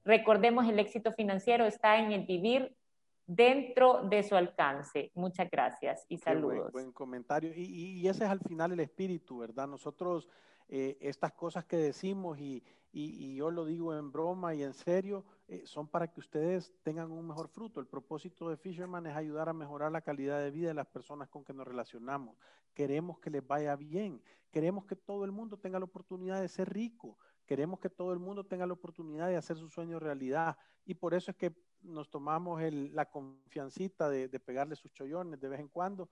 Recordemos, 0.04 0.70
el 0.70 0.78
éxito 0.78 1.14
financiero 1.14 1.66
está 1.66 1.98
en 1.98 2.12
el 2.12 2.28
vivir 2.28 2.78
dentro 3.26 4.04
de 4.04 4.22
su 4.22 4.36
alcance. 4.36 5.10
Muchas 5.16 5.50
gracias 5.50 6.06
y 6.08 6.20
saludos. 6.20 6.72
Buen, 6.72 6.72
buen, 6.74 6.92
comentario. 6.92 7.54
Y, 7.56 8.02
y, 8.02 8.08
ese 8.08 8.26
es 8.26 8.30
al 8.30 8.40
final 8.40 8.72
el 8.72 8.82
espíritu, 8.82 9.40
¿verdad? 9.40 9.68
Nosotros, 9.68 10.30
eh, 10.70 10.96
estas 11.02 11.32
cosas 11.32 11.66
que 11.66 11.78
decimos 11.78 12.38
y, 12.38 12.64
y, 12.92 13.32
y, 13.32 13.36
yo 13.38 13.50
lo 13.50 13.66
digo 13.66 13.98
en 13.98 14.12
broma 14.12 14.54
y 14.54 14.62
en 14.62 14.76
serio, 14.76 15.26
eh, 15.48 15.62
son 15.66 15.88
para 15.88 16.08
que 16.12 16.20
ustedes 16.20 16.74
tengan 16.82 17.12
un 17.12 17.28
mejor 17.28 17.48
fruto. 17.48 17.80
El 17.80 17.86
propósito 17.86 18.50
de 18.50 18.58
Fisherman 18.58 19.06
es 19.06 19.16
ayudar 19.16 19.48
a 19.48 19.54
mejorar 19.54 19.92
la 19.92 20.02
calidad 20.02 20.40
de 20.40 20.50
vida 20.50 20.70
de 20.70 20.74
las 20.74 20.88
personas 20.88 21.30
con 21.30 21.44
que 21.44 21.54
nos 21.54 21.68
relacionamos. 21.68 22.36
Queremos 22.74 23.20
que 23.20 23.30
les 23.30 23.46
vaya 23.46 23.76
bien. 23.76 24.22
Queremos 24.52 24.86
que 24.86 24.96
todo 24.96 25.24
el 25.24 25.32
mundo 25.32 25.58
tenga 25.58 25.78
la 25.78 25.86
oportunidad 25.86 26.42
de 26.42 26.48
ser 26.48 26.74
rico. 26.74 27.18
Queremos 27.46 27.80
que 27.80 27.90
todo 27.90 28.12
el 28.12 28.20
mundo 28.20 28.44
tenga 28.44 28.66
la 28.66 28.74
oportunidad 28.74 29.28
de 29.28 29.38
hacer 29.38 29.58
su 29.58 29.70
sueño 29.70 30.00
realidad. 30.00 30.58
Y 30.84 30.96
por 30.96 31.14
eso 31.14 31.30
es 31.30 31.38
que 31.38 31.56
nos 31.82 32.10
tomamos 32.10 32.62
el, 32.64 32.96
la 32.96 33.10
confiancita 33.12 34.10
de, 34.10 34.28
de, 34.28 34.40
pegarle 34.40 34.76
sus 34.76 34.92
chollones 34.92 35.40
de 35.40 35.48
vez 35.48 35.60
en 35.60 35.68
cuando 35.68 36.10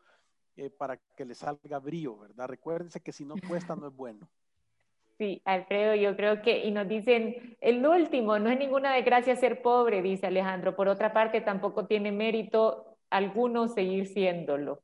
eh, 0.56 0.70
para 0.70 0.98
que 0.98 1.26
le 1.26 1.34
salga 1.34 1.80
brío, 1.80 2.20
¿verdad? 2.20 2.48
Recuérdense 2.48 3.02
que 3.02 3.12
si 3.12 3.26
no 3.26 3.34
cuesta, 3.48 3.76
no 3.76 3.88
es 3.88 3.96
bueno. 3.96 4.30
Sí, 5.24 5.42
Alfredo, 5.46 5.96
yo 5.96 6.18
creo 6.18 6.42
que, 6.42 6.66
y 6.66 6.72
nos 6.72 6.86
dicen, 6.86 7.56
el 7.62 7.86
último, 7.88 8.40
no 8.40 8.50
es 8.50 8.60
ninguna 8.60 8.94
desgracia 8.94 9.38
ser 9.38 9.62
pobre, 9.62 10.02
dice 10.02 10.28
Alejandro. 10.28 10.76
Por 10.76 10.90
otra 10.90 11.14
parte, 11.14 11.40
tampoco 11.40 11.86
tiene 11.86 12.12
mérito 12.12 12.98
alguno 13.10 13.70
seguir 13.70 14.08
siéndolo. 14.08 14.82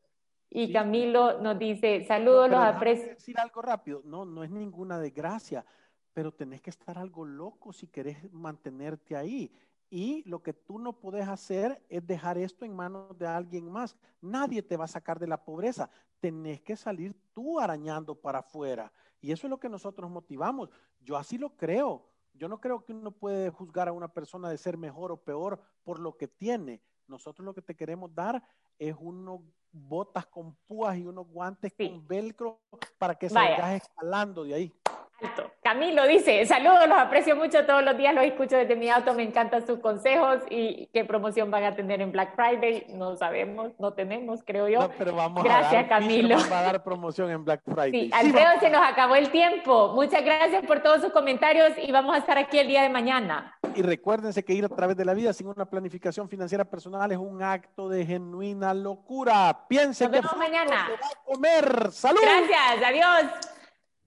Y 0.50 0.68
sí. 0.68 0.74
Camilo 0.74 1.42
nos 1.42 1.60
dice, 1.60 2.06
saludos, 2.06 2.50
no, 2.50 2.56
los 2.56 2.66
aprecio. 2.66 3.10
decir 3.10 3.38
algo 3.38 3.62
rápido, 3.62 4.02
no, 4.06 4.24
no 4.24 4.46
es 4.46 4.50
ninguna 4.50 4.98
desgracia, 4.98 5.66
pero 6.14 6.32
tenés 6.32 6.62
que 6.62 6.70
estar 6.70 6.98
algo 6.98 7.26
loco 7.26 7.74
si 7.74 7.88
querés 7.88 8.32
mantenerte 8.32 9.18
ahí. 9.18 9.52
Y 9.90 10.24
lo 10.24 10.42
que 10.42 10.54
tú 10.54 10.80
no 10.80 10.94
puedes 10.94 11.28
hacer 11.28 11.84
es 11.90 12.08
dejar 12.08 12.38
esto 12.38 12.64
en 12.64 12.74
manos 12.74 13.18
de 13.18 13.28
alguien 13.28 13.70
más. 13.70 13.98
Nadie 14.22 14.62
te 14.62 14.78
va 14.78 14.86
a 14.86 14.88
sacar 14.88 15.20
de 15.20 15.28
la 15.28 15.44
pobreza. 15.44 15.90
Tenés 16.22 16.62
que 16.62 16.78
salir 16.78 17.14
tú 17.34 17.60
arañando 17.60 18.16
para 18.16 18.40
afuera. 18.40 18.90
Y 19.22 19.32
eso 19.32 19.48
es 19.48 19.52
lo 19.52 19.60
que 19.60 19.70
nosotros 19.70 20.10
motivamos. 20.10 20.70
Yo 21.02 21.18
así 21.18 21.38
lo 21.38 21.56
creo. 21.56 22.06
Yo 22.34 22.48
no 22.48 22.62
creo 22.62 22.86
que 22.86 22.94
uno 22.94 23.12
puede 23.12 23.50
juzgar 23.50 23.88
a 23.88 23.92
una 23.92 24.08
persona 24.08 24.50
de 24.50 24.58
ser 24.58 24.78
mejor 24.78 25.12
o 25.12 25.18
peor 25.18 25.62
por 25.84 26.00
lo 26.00 26.16
que 26.16 26.28
tiene. 26.28 26.82
Nosotros 27.08 27.46
lo 27.46 27.54
que 27.54 27.62
te 27.62 27.76
queremos 27.76 28.14
dar 28.14 28.44
es 28.78 28.96
unos 29.00 29.42
botas 29.72 30.26
con 30.28 30.56
púas 30.68 30.98
y 30.98 31.06
unos 31.06 31.28
guantes 31.28 31.74
sí. 31.78 31.90
con 31.90 32.08
velcro 32.08 32.62
para 32.98 33.16
que 33.16 33.30
salgas 33.30 33.84
escalando 33.84 34.44
de 34.44 34.54
ahí. 34.54 34.74
Alto. 35.22 35.52
Camilo 35.62 36.08
dice, 36.08 36.46
saludos, 36.46 36.88
los 36.88 36.98
aprecio 36.98 37.36
mucho 37.36 37.66
todos 37.66 37.84
los 37.84 37.98
días, 37.98 38.16
los 38.16 38.24
escucho 38.24 38.56
desde 38.56 38.76
mi 38.76 38.90
auto, 38.90 39.14
me 39.14 39.24
encantan 39.24 39.66
sus 39.68 39.80
consejos 39.80 40.40
y 40.50 40.88
qué 40.94 41.06
promoción 41.06 41.52
van 41.52 41.64
a 41.64 41.76
tener 41.76 42.02
en 42.02 42.12
Black 42.12 42.36
Friday, 42.36 42.88
no 42.94 43.16
sabemos, 43.18 43.72
no 43.78 43.94
tenemos, 43.94 44.42
creo 44.44 44.68
yo. 44.68 44.80
No, 44.80 44.92
pero 44.98 45.14
vamos 45.16 45.44
gracias, 45.44 45.74
a 45.74 45.76
dar, 45.76 45.88
Camilo. 45.90 46.38
Va 46.52 46.60
a 46.60 46.64
dar 46.64 46.84
promoción 46.84 47.30
en 47.30 47.44
Black 47.44 47.62
Friday. 47.66 47.92
Sí, 47.92 48.12
Alfredo, 48.14 48.52
sí, 48.56 48.60
se 48.62 48.70
nos 48.70 48.82
acabó 48.82 49.16
el 49.16 49.30
tiempo. 49.30 49.90
Muchas 49.94 50.24
gracias 50.24 50.66
por 50.66 50.82
todos 50.82 51.02
sus 51.02 51.12
comentarios 51.12 51.74
y 51.78 51.92
vamos 51.92 52.16
a 52.16 52.20
estar 52.20 52.38
aquí 52.38 52.58
el 52.58 52.68
día 52.68 52.82
de 52.82 52.90
mañana. 52.90 53.56
Y 53.76 53.82
recuérdense 53.82 54.44
que 54.44 54.54
ir 54.54 54.66
a 54.66 54.70
través 54.70 54.98
de 54.98 55.06
la 55.06 55.14
vida 55.14 55.34
sin 55.34 55.48
una 55.48 55.66
planificación 55.66 56.30
financiera 56.30 56.66
personal 56.66 57.12
es 57.12 57.18
un 57.18 57.44
acto 57.44 57.90
de 57.90 58.06
genuina 58.06 58.74
locura. 58.74 59.66
Piensen 59.68 60.12
Nos 60.12 60.22
vemos 60.22 60.32
que 60.32 60.38
mañana. 60.38 60.88
Se 60.88 60.92
va 60.92 60.98
a 60.98 61.26
comer. 61.26 61.92
¡Salud! 61.92 62.20
Gracias, 62.22 62.84
adiós. 62.84 63.59